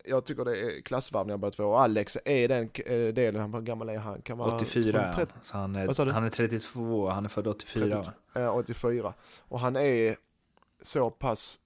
[0.05, 1.63] jag tycker det är klassvarvningar båda två.
[1.63, 2.69] Och Alex är den
[3.13, 4.21] delen, hur gammal är han?
[4.21, 8.03] Kan vara 84, 30, så han är, han är 32, han är född 84.
[8.03, 9.13] 30, ja, 84.
[9.39, 10.15] Och han är
[10.81, 11.59] så pass,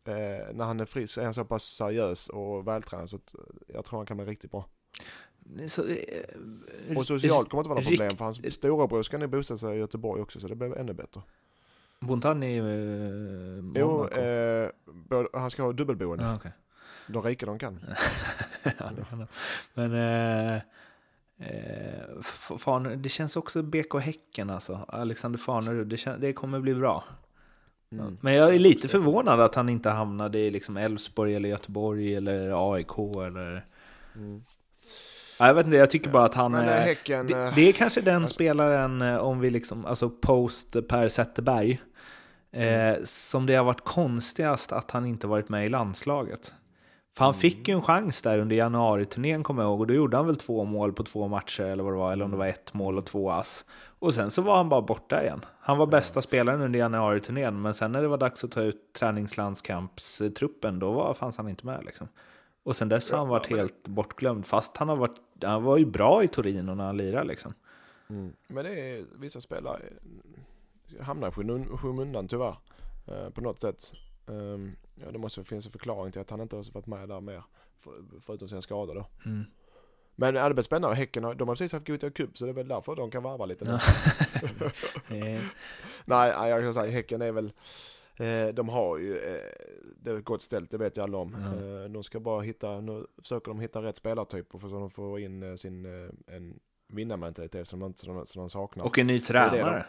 [0.53, 3.35] när han är frisk, är han så pass seriös och vältränad så att
[3.67, 4.65] jag tror han kan bli riktigt bra.
[5.67, 9.27] Så, eh, och socialt kommer det inte vara något problem för hans storebror ska nu
[9.27, 11.21] bosätta sig i Göteborg också så det blir ännu bättre.
[12.09, 14.69] Inte han i eh, Jo, eh,
[15.33, 16.27] han ska ha dubbelboende.
[16.27, 16.51] Ah, okay.
[17.07, 17.79] De rika de kan.
[18.63, 19.27] ja, de.
[19.73, 20.61] Men eh,
[21.37, 22.21] eh,
[22.57, 24.85] fan, det känns också BK Häcken alltså.
[24.87, 27.03] Alexander Farnerud, det, det kommer bli bra.
[27.91, 28.17] Mm.
[28.21, 32.73] Men jag är lite förvånad att han inte hamnade i liksom Elfsborg eller Göteborg eller
[32.73, 33.65] AIK eller...
[34.15, 34.43] Mm.
[35.47, 36.51] Jag vet inte, jag tycker bara att han...
[36.51, 41.09] Men, häcken, det, det, är kanske den alltså, spelaren, om vi liksom, alltså post Per
[41.09, 41.81] Zetterberg,
[42.51, 42.93] mm.
[42.93, 46.53] eh, som det har varit konstigast att han inte varit med i landslaget.
[47.15, 47.39] För han mm.
[47.39, 50.35] fick ju en chans där under januari-turnén kommer jag ihåg, och då gjorde han väl
[50.35, 52.97] två mål på två matcher eller vad det var, eller om det var ett mål
[52.97, 53.65] och två ass.
[53.99, 55.45] Och sen så var han bara borta igen.
[55.59, 58.93] Han var bästa spelaren under januari-turnén, men sen när det var dags att ta ut
[58.93, 62.07] träningslandskampstruppen, då var, fanns han inte med liksom.
[62.63, 65.85] Och sen dess har han varit helt bortglömd, fast han, har varit, han var ju
[65.85, 67.53] bra i Torino när han lirade liksom.
[68.09, 68.33] Mm.
[68.47, 69.81] Men det är vissa spelare
[70.99, 71.31] hamnar i
[71.77, 72.57] skymundan tyvärr,
[73.07, 73.93] eh, på något sätt.
[74.25, 77.21] Um, ja, det måste finnas en förklaring till att han inte har varit med där
[77.21, 77.43] mer,
[77.79, 77.91] för,
[78.25, 79.05] förutom sin skada då.
[79.25, 79.45] Mm.
[80.15, 80.95] Men det blir spännande.
[80.95, 83.23] Häcken har, de har precis haft Gothia Cup så det är väl därför de kan
[83.23, 83.65] varva lite.
[85.07, 85.41] Nej,
[86.05, 87.51] nej, jag kan säga Häcken är väl, eh,
[88.53, 89.41] de har ju, eh,
[89.95, 91.35] det är gott ställt, det vet ju alla om.
[91.35, 91.83] Mm.
[91.83, 95.19] Eh, de ska bara hitta, nu försöker de hitta rätt spelartyper för att de får
[95.19, 98.85] in eh, sin, eh, en vinnarmentalitet som de, som, de, som de saknar.
[98.85, 99.85] Och en ny tränare.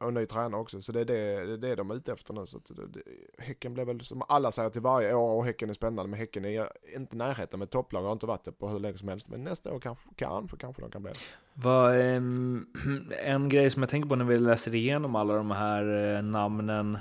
[0.00, 2.34] Och ny tränare också, så det är det, det, är det de är ute efter
[2.34, 2.46] nu.
[2.46, 3.02] Så det, det,
[3.38, 6.44] häcken blir väl som alla säger till varje år, och Häcken är spännande, men Häcken
[6.44, 9.28] är inte i närheten med topplag, har inte varit det på hur länge som helst.
[9.28, 11.18] Men nästa år kanske, kanske, kanske de kan bli det.
[11.54, 12.66] Vad, um,
[13.24, 16.98] en grej som jag tänker på när vi läser igenom alla de här namnen,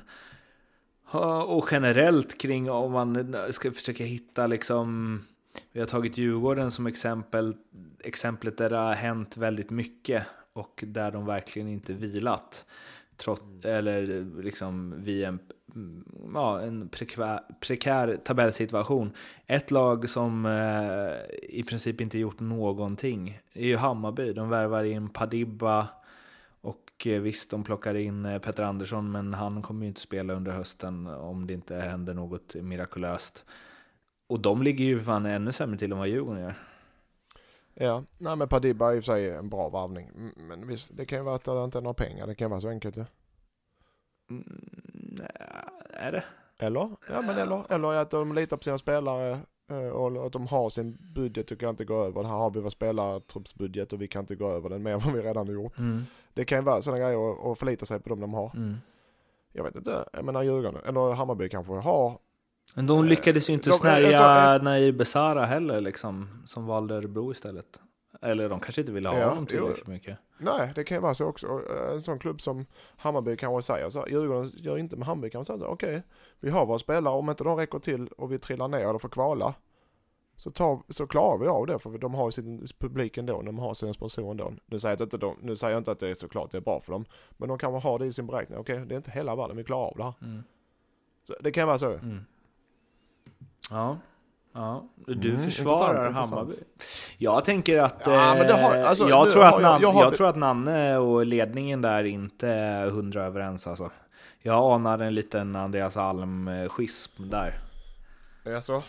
[1.48, 5.20] och generellt kring om man ska försöka hitta liksom
[5.72, 7.54] vi har tagit Djurgården som exempel,
[8.04, 12.66] exemplet där det har hänt väldigt mycket och där de verkligen inte vilat.
[13.18, 15.40] Trott, eller liksom via en,
[16.34, 19.12] ja, en prekär, prekär tabellsituation.
[19.46, 24.34] Ett lag som eh, i princip inte gjort någonting är ju Hammarby.
[24.34, 25.88] De värvar in Padibba
[26.98, 30.34] och eh, visst, de plockar in eh, Petter Andersson, men han kommer ju inte spela
[30.34, 33.46] under hösten om det inte händer något mirakulöst.
[34.30, 36.56] Och de ligger ju fan ännu sämre till än vad Djurgården gör.
[37.74, 40.32] Ja, nej men Padibba är i och för sig en bra varvning.
[40.36, 42.28] Men visst, det kan ju vara att det inte är några pengar.
[42.28, 43.02] Det kan vara så enkelt ju.
[43.02, 43.08] Ja.
[44.30, 44.62] Mm,
[45.90, 46.24] är det?
[46.60, 46.90] Eller?
[47.10, 49.40] Ja men eller, eller att de litar på sina spelare
[49.72, 52.24] eh, och att de har sin budget och kan inte gå över.
[52.24, 55.14] Här har vi vår spelartruppsbudget och vi kan inte gå över den mer än vad
[55.14, 55.80] vi redan har gjort.
[55.80, 56.04] Mm.
[56.38, 58.52] Det kan ju vara sådana grejer att förlita sig på dem de har.
[58.56, 58.78] Mm.
[59.54, 62.20] Jag vet inte, jag menar Djurgården, eller Hammarby kanske har
[62.76, 67.82] men de lyckades ju inte snärja alltså, Nair Besara heller liksom, som valde Örebro istället.
[68.22, 70.18] Eller de kanske inte ville ha ja, honom tillräckligt mycket.
[70.38, 71.48] Nej, det kan ju vara så också.
[71.48, 72.66] Eh, en sån klubb som
[72.98, 76.02] Hammarby kanske säger så Djurgården gör inte med Hammarby kan man säga så okej, okay,
[76.40, 79.10] vi har våra spelare, om inte de räcker till och vi trillar ner eller får
[79.10, 79.54] kvala,
[80.38, 83.74] så, tar, så klarar vi av det för de har sin publik ändå, de har
[83.74, 84.54] sin sponsor ändå.
[84.66, 86.62] Nu säger, jag inte, de, nu säger jag inte att det är såklart det är
[86.62, 87.06] bra för dem,
[87.38, 88.60] men de kanske har det i sin beräkning.
[88.60, 90.14] Okej, okay, det är inte hela världen, vi klarar av det här.
[90.22, 90.44] Mm.
[91.24, 91.92] Så det kan vara så.
[91.92, 92.26] Mm.
[93.70, 93.98] Ja.
[94.54, 96.56] Ja, du mm, försvarar Hammarby.
[97.18, 98.02] Jag tänker att...
[98.06, 101.26] Ja, har, eh, alltså, jag, tror att Nanne, jag, jag, jag, tror att Nanne och
[101.26, 103.92] ledningen där inte är hundra överens alltså.
[104.42, 107.60] Jag anar en liten Andreas Alm-schism där.
[108.44, 108.84] Är så?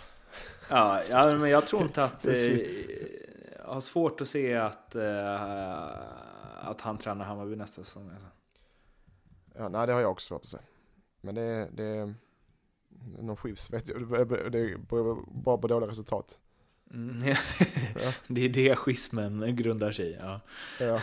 [0.71, 2.27] Ja, ja, men jag tror inte att...
[2.27, 2.35] Eh,
[3.69, 5.43] jag har svårt att se att, eh,
[6.61, 8.11] att han tränar Hammarby nästa säsong.
[8.11, 8.29] Alltså.
[9.55, 10.59] Ja, nej, det har jag också svårt att se.
[11.21, 12.15] Men det, det
[13.19, 14.01] någon skips vet jag.
[14.53, 16.39] Det beror bara på dåliga resultat.
[16.91, 17.29] Mm,
[18.03, 18.13] ja.
[18.27, 20.17] Det är det schismen grundar sig i.
[20.21, 20.41] Ja.
[20.81, 21.01] Ja.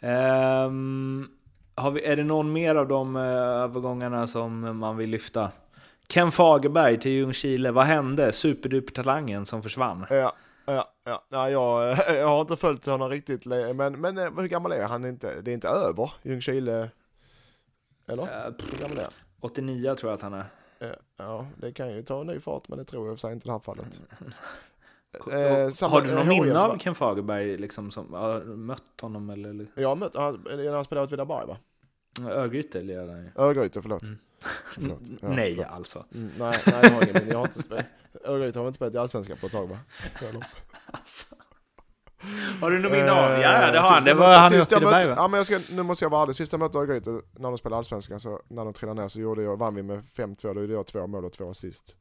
[1.94, 5.50] Vi, är det någon mer av de eh, övergångarna som man vill lyfta?
[6.08, 8.32] Ken Fagerberg till Ljungskile, vad hände?
[8.32, 10.06] Superduper-talangen som försvann.
[10.10, 10.32] Ja,
[10.66, 11.24] ja, ja.
[11.28, 15.04] Nej, jag, jag har inte följt honom riktigt, men, men eh, hur gammal är han
[15.04, 15.40] inte?
[15.40, 16.90] Det är inte över Ljungskile?
[18.06, 18.22] Eller?
[18.22, 19.12] Eh, Hur gammal är han?
[19.40, 20.44] 89 tror jag att han är.
[20.78, 23.32] Eh, Ja, det kan ju ta en ny fart, men det tror jag för sig
[23.32, 24.00] inte i det här fallet.
[25.32, 26.78] Eh, samma- har du någon minne av?
[26.78, 29.66] Ken Fagerberg, liksom, som har mött honom eller?
[29.74, 31.56] Jag har mött, han, han spelade åt Vidaberg va?
[32.30, 33.30] Örgryte lirade han ju.
[33.36, 34.02] Örgryte, förlåt.
[34.02, 34.18] Mm.
[34.74, 35.00] förlåt.
[35.22, 35.72] Ja, Nej förlåt.
[35.72, 36.04] alltså.
[36.14, 37.30] Mm, nej, nej, jag har ingen minne.
[37.32, 37.86] Jag har inte spelat.
[38.24, 39.78] Örgryte har inte spelat i Allsvenskan på ett tag va?
[40.28, 40.44] Eller?
[42.60, 43.32] Har du någon minne av?
[43.32, 44.04] Eh, Ja, det har han.
[44.04, 45.14] Det var han i Åtvidaberg va?
[45.16, 47.58] Ja men jag ska, nu måste jag vara ärlig, sist jag mötte Örgryte när de
[47.58, 50.60] spelade Allsvenskan så när de trillade ner så gjorde jag, vann vi med 5-2, då
[50.60, 51.94] gjorde jag två mål och två assist.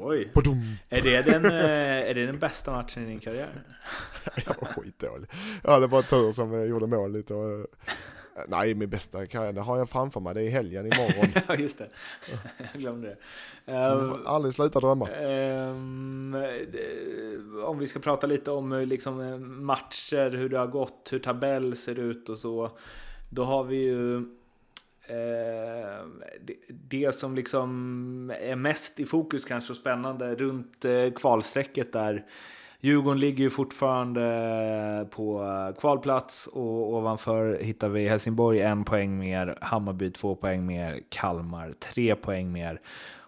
[0.00, 0.30] Oj.
[0.34, 0.62] Badum.
[0.88, 3.62] Är det, den, eh, är det den bästa matchen i din karriär?
[4.46, 5.30] Jag var skitdålig.
[5.62, 7.66] Jag hade bara tur som eh, gjorde mål lite och,
[8.48, 9.18] Nej, min bästa
[9.52, 10.34] det har jag framför mig.
[10.34, 11.42] Det är helgen imorgon.
[11.48, 11.88] Ja, just det.
[12.72, 13.72] Jag glömde det.
[13.72, 15.08] Eh, får aldrig sluta drömma.
[15.10, 16.30] Ehm,
[16.72, 21.08] det- om vi ska prata lite om eh, liksom, eh, matcher, hur det har gått,
[21.12, 22.70] hur tabell ser ut och så.
[23.30, 24.16] Då har vi ju
[25.08, 26.06] eh,
[26.40, 32.24] det, det som liksom är mest i fokus kanske och spännande runt eh, kvalstrecket där.
[32.80, 35.44] Djurgården ligger ju fortfarande på
[35.80, 42.14] kvalplats och ovanför hittar vi Helsingborg en poäng mer, Hammarby två poäng mer, Kalmar tre
[42.14, 42.80] poäng mer.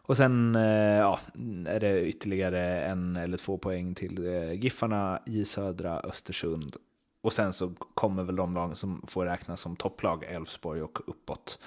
[0.08, 1.20] Och sen eh, ja,
[1.66, 6.76] är det ytterligare en eller två poäng till eh, Giffarna i södra Östersund.
[7.22, 11.58] Och sen så kommer väl de lag som får räknas som topplag, Elfsborg och uppåt.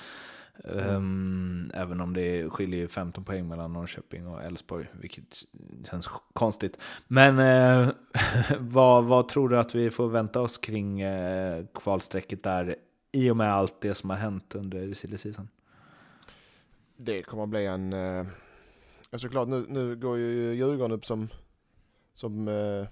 [0.63, 5.43] Ehm, även om det skiljer 15 poäng mellan Norrköping och Elfsborg, vilket
[5.89, 6.79] känns konstigt.
[7.07, 7.93] Men eh,
[8.59, 12.75] vad, vad tror du att vi får vänta oss kring eh, kvalstrecket där
[13.11, 15.49] i och med allt det som har hänt under silly season?
[16.97, 17.93] Det kommer att bli en...
[17.93, 18.25] Eh,
[19.17, 21.29] såklart, nu, nu går ju Djurgården upp som,
[22.13, 22.87] som eh,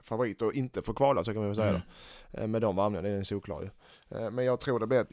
[0.00, 1.82] favorit och inte får kvala så kan man väl säga Mm.
[2.32, 3.68] Eh, med de varvningarna, det är en solklar ju.
[4.14, 5.12] Eh, men jag tror det blir ett,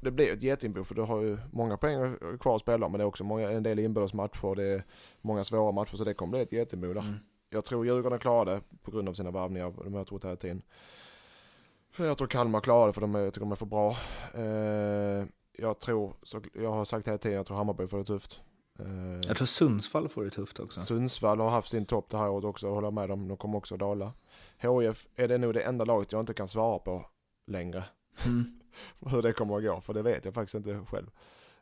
[0.00, 3.04] det blir ett getingbo för du har ju många poäng kvar att spela men det
[3.04, 4.84] är också många, en del inbördes matcher, det är
[5.20, 7.00] många svåra matcher så det kommer bli ett getingbo där.
[7.00, 7.14] Mm.
[7.50, 10.62] Jag tror Djurgården klarar det på grund av sina varvningar, de har trott hela tiden.
[11.96, 13.96] Jag tror Kalmar klarar det för de är, jag tycker de är för bra.
[14.34, 16.14] Eh, jag tror,
[16.52, 18.40] jag har sagt hela tiden, jag tror Hammarby får det tufft.
[18.78, 20.80] Eh, Jag tror Sundsvall får det tufft också.
[20.80, 23.58] Sundsvall har haft sin topp det här året också, jag håller med dem, de kommer
[23.58, 24.12] också dala.
[24.58, 27.06] HIF är det nog det enda laget jag inte kan svara på
[27.46, 27.84] längre.
[28.24, 28.44] Mm.
[29.10, 31.10] Hur det kommer att gå, för det vet jag faktiskt inte själv.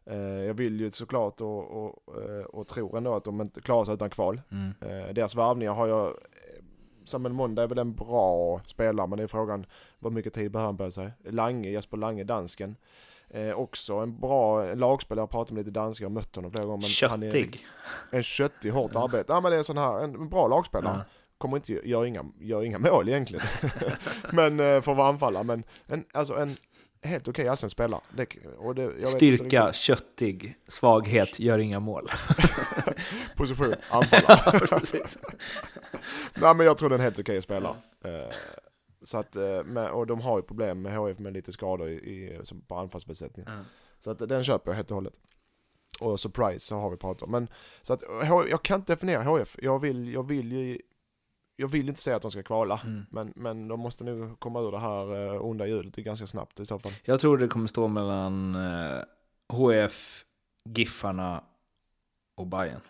[0.05, 3.85] Eh, jag vill ju såklart och, och, eh, och tror ändå att de inte klarar
[3.85, 4.41] sig utan kval.
[4.51, 4.75] Mm.
[4.81, 6.15] Eh, deras varvningar har jag...
[7.05, 9.67] Samuel Monda är väl en bra spelare men det är frågan
[9.99, 11.11] vad mycket tid behöver han på sig.
[11.25, 12.77] Lange, Jesper Lange, dansken.
[13.31, 16.65] Eh, också en bra en lagspelare, jag pratat med lite danskar och mött honom flera
[16.65, 16.89] gånger.
[17.03, 17.67] Men Han är Köttig.
[18.11, 19.33] en köttig, hårt arbete.
[19.33, 20.97] Ja men det är sån här, en bra lagspelare.
[20.99, 21.05] Ja.
[21.43, 23.47] Kommer inte göra inga, gör inga mål egentligen.
[24.33, 25.45] men eh, för att vara anfallare.
[25.45, 26.57] Men en, alltså en
[27.03, 28.01] helt okej allsvensk spelare.
[29.07, 32.09] Styrka, köttig, svaghet, gör inga mål.
[33.37, 34.81] Position, anfallare.
[36.35, 37.77] Nej men jag tror det är en helt okej spelare.
[38.05, 38.35] Eh,
[39.03, 42.41] så att, eh, och de har ju problem med HF med lite skador i, i,
[42.43, 43.53] som på anfallsbesättningen.
[43.53, 43.65] Ja.
[44.01, 45.15] Så att den köper jag helt och hållet.
[46.01, 47.31] Och surprise så har vi pratat om.
[47.31, 47.49] Men
[47.83, 48.03] så att
[48.51, 49.57] jag kan inte definiera HF.
[49.63, 50.79] Jag vill, jag vill ju,
[51.63, 52.81] jag vill inte säga att de ska kvala.
[52.85, 53.07] Mm.
[53.11, 56.67] Men, men de måste nu komma ur det här uh, onda hjulet ganska snabbt i
[56.67, 56.93] så fall.
[57.05, 59.03] Jag tror det kommer stå mellan eh,
[59.49, 60.25] HF,
[60.65, 61.45] Giffarna
[62.35, 62.81] och Bayern.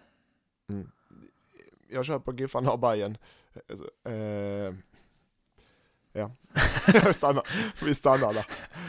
[1.88, 3.18] Jag köper Giffarna och Bajen.
[4.08, 4.74] Uh,
[6.12, 6.30] ja,
[6.94, 7.42] jag stannar.
[7.84, 8.46] vi stannar där.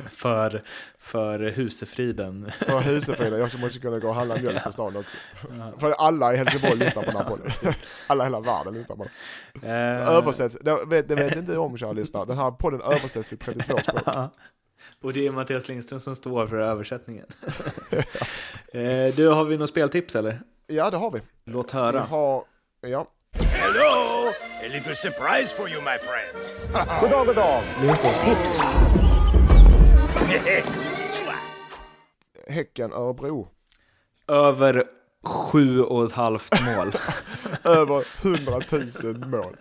[0.10, 0.64] För,
[0.98, 2.52] för husefriden.
[2.60, 5.18] För Husefrida, jag måste kunna gå och handla mjölk på stan också.
[5.58, 5.74] Ja.
[5.80, 7.52] För alla i Helsingborg lyssnar på den här podden.
[8.08, 9.06] Alla i hela världen lyssnar på
[9.54, 9.70] den.
[9.70, 12.26] Eh, Översätts, det vet, det vet inte om kära lyssnare.
[12.26, 14.04] Den här podden översätts till 32 språk.
[15.02, 17.26] Och det är Mattias Lindström som står för översättningen.
[18.74, 20.42] eh, du, har vi något speltips eller?
[20.68, 21.20] Ja, det har vi.
[21.46, 22.00] Låt Vi höra.
[22.00, 22.44] har,
[22.82, 23.08] ja.
[23.76, 24.32] Hello!
[24.64, 26.54] A little surprise for you, my friends.
[27.02, 27.64] Goddag, goddag!
[27.82, 28.60] Lindströms tips.
[32.48, 33.48] Häcken Örebro.
[34.28, 34.84] Över
[35.24, 36.94] sju och ett halvt mål.
[37.64, 38.62] Över 100
[39.04, 39.58] 000 mål.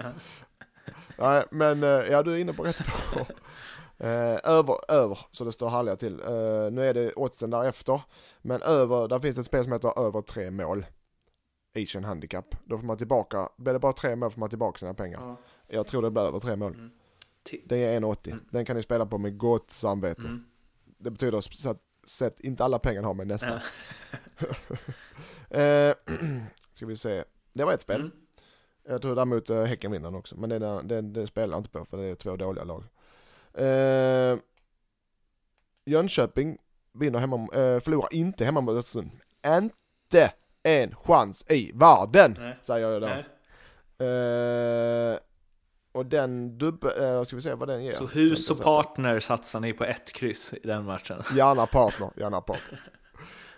[1.19, 3.27] Nej, men eh, ja, du är inne på rätt spår.
[3.99, 6.21] Eh, över, över, så det står halvlek till.
[6.21, 8.01] Eh, nu är det oddsen därefter.
[8.43, 10.87] Men över, där finns ett spel som heter över tre mål.
[11.75, 12.55] Asian Handicap.
[12.65, 15.21] Då får man tillbaka, blir det bara tre mål får man tillbaka sina pengar.
[15.21, 15.37] Ja.
[15.69, 16.75] Jag tror det blir över tre mål.
[16.75, 16.91] Mm.
[17.65, 18.31] Det är 1,80.
[18.31, 18.45] Mm.
[18.51, 20.23] Den kan ni spela på med gott samvete.
[20.23, 20.45] Mm.
[20.99, 23.53] Det betyder så att sätt inte alla pengar har med nästan.
[25.51, 25.95] eh,
[26.75, 27.25] ska vi se.
[27.53, 28.01] Det var ett spel.
[28.01, 28.13] Mm.
[28.85, 30.37] Jag tror däremot uh, Häcken vinner också.
[30.37, 32.85] Men det, det, det spelar jag inte på för det är två dåliga lag.
[33.55, 34.39] Eh,
[35.85, 36.59] Jönköping
[36.93, 39.11] vinner hemma, eh, förlorar inte hemma mot Östersund.
[39.47, 40.33] Inte
[40.63, 42.59] en chans i världen, Nej.
[42.63, 43.09] säger jag då.
[43.09, 43.25] Nej.
[44.03, 45.19] Eh,
[45.93, 47.91] och den dubbel, eh, ska vi se vad den ger.
[47.91, 51.23] Så hus och partner satsar ni på ett kryss i den matchen?
[51.37, 52.91] Gärna partner, gärna partner.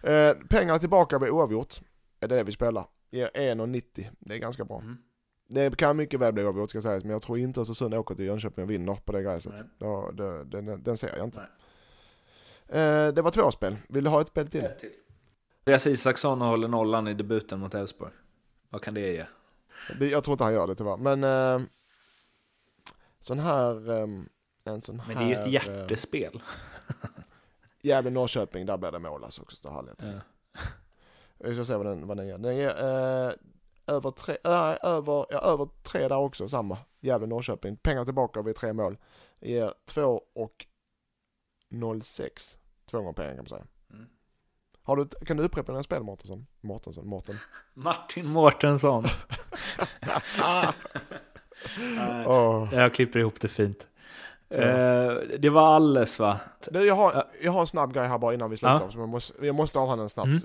[0.02, 1.80] Eh, pengarna tillbaka vid oavgjort,
[2.20, 2.86] är det vi spelar.
[3.10, 4.10] Ger 1,90.
[4.18, 4.80] Det är ganska bra.
[4.80, 4.96] Mm.
[5.48, 8.24] Det kan mycket väl bli oavgjort ska sägas, men jag tror inte Östersund åker till
[8.24, 9.52] Jönköping och vinner på det gräset.
[9.78, 11.40] Då, det, den, den ser jag inte.
[12.68, 13.76] Eh, det var två spel.
[13.88, 14.64] Vill du ha ett spel till?
[14.64, 14.90] Ett till.
[15.66, 18.12] Andreas Isaksson håller nollan i debuten mot Elfsborg.
[18.68, 19.26] Vad kan det ge?
[19.98, 21.66] Det, jag tror inte han gör det tyvärr, men eh,
[23.20, 23.90] sån här...
[23.90, 24.08] Eh,
[24.64, 26.42] en sån Men det är ju ett eh, hjärtespel.
[27.82, 29.68] Gävle-Norrköping, där blir det mål alltså också.
[29.68, 30.20] Har jag Ja.
[31.38, 32.38] Vi ska se vad den, vad den ger.
[32.38, 33.32] Den ger eh,
[33.86, 36.78] över, tre, äh, över, ja, över tre där också, samma.
[37.00, 37.76] Gävle-Norrköping.
[37.76, 38.96] Pengar tillbaka vid tre mål.
[39.40, 40.66] Ger 2 och
[41.70, 42.56] 0,6.
[42.90, 43.66] Två gånger pengar kan man säga.
[44.86, 44.86] Mm.
[44.86, 46.46] Har du, kan du upprepa dina spel Mårtensson?
[46.60, 47.36] Mårtensson, Mårten.
[47.74, 49.04] Martin Mårtensson.
[52.26, 52.68] Åh.
[52.72, 53.86] Jag klipper ihop det fint.
[54.50, 56.40] Eh, det var alles va?
[56.70, 57.28] Jag, har, Ja.
[57.42, 58.80] jag har en snabb grej här bara innan vi slutar.
[58.80, 58.90] Ja.
[58.90, 60.28] Så jag, måste, jag måste avhandla den snabbt.
[60.28, 60.38] Uh,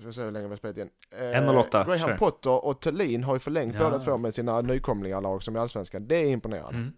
[0.00, 0.88] ska se hur länge vi har spelat in.
[1.14, 2.16] Uh, 1.08, Graham kör.
[2.16, 3.84] Potter och Thelin har ju förlängt Ja.
[3.84, 6.08] båda två med sina nykomlingar lag som är allsvenskan.
[6.08, 6.78] Det är imponerande.
[6.78, 6.92] Mm.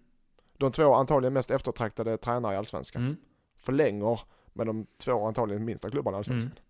[0.58, 3.02] De två antagligen mest eftertraktade tränare i allsvenskan.
[3.02, 3.16] Mm.
[3.58, 4.20] Förlänger
[4.58, 6.50] med de två antagligen minsta klubbarna i allsvenskan.
[6.50, 6.62] Mm.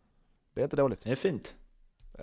[0.55, 1.05] Det är inte dåligt.
[1.05, 1.55] Det är fint.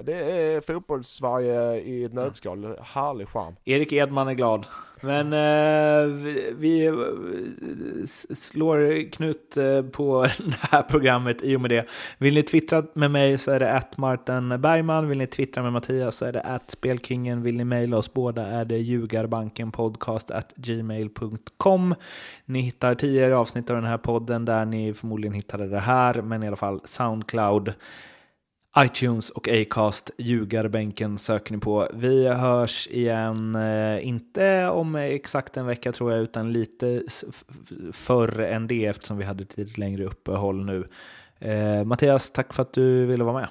[0.04, 2.78] Det är fotbollssverige i ett nötskal.
[2.82, 3.56] Härlig charm.
[3.66, 4.66] Erik Edman är glad.
[5.02, 6.92] Men eh, vi, vi
[8.36, 11.86] slår knut eh, på det här programmet i och med det.
[12.18, 15.10] Vill ni twittra med mig så är det att Martin Bergman.
[15.10, 17.44] Vill ni twittra med Mattias så är det att Spelkingen.
[17.44, 21.96] Vill ni mejla oss båda är det ljugarbankenpodcast at gmail.com.
[22.46, 26.44] Ni hittar tidigare avsnitt av den här podden där ni förmodligen hittade det här, men
[26.44, 27.74] i alla fall Soundcloud
[28.80, 31.88] iTunes och Acast, ljugarbänken söker ni på.
[31.94, 37.04] Vi hörs igen, eh, inte om exakt en vecka tror jag, utan lite
[37.92, 40.88] förr än det eftersom vi hade ett lite längre uppehåll nu.
[41.40, 43.50] Eh, Mattias, tack för att du ville vara med.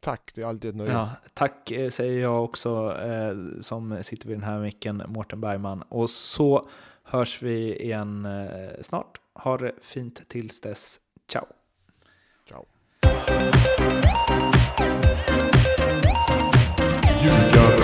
[0.00, 0.92] Tack, det är alltid ett nöje.
[0.92, 5.82] Ja, tack eh, säger jag också eh, som sitter vid den här micken, Mårten Bergman.
[5.82, 6.68] Och så
[7.02, 9.20] hörs vi igen eh, snart.
[9.34, 11.00] Ha det fint tills dess.
[11.28, 11.46] Ciao!
[12.48, 12.66] Ciao.
[17.20, 17.83] You got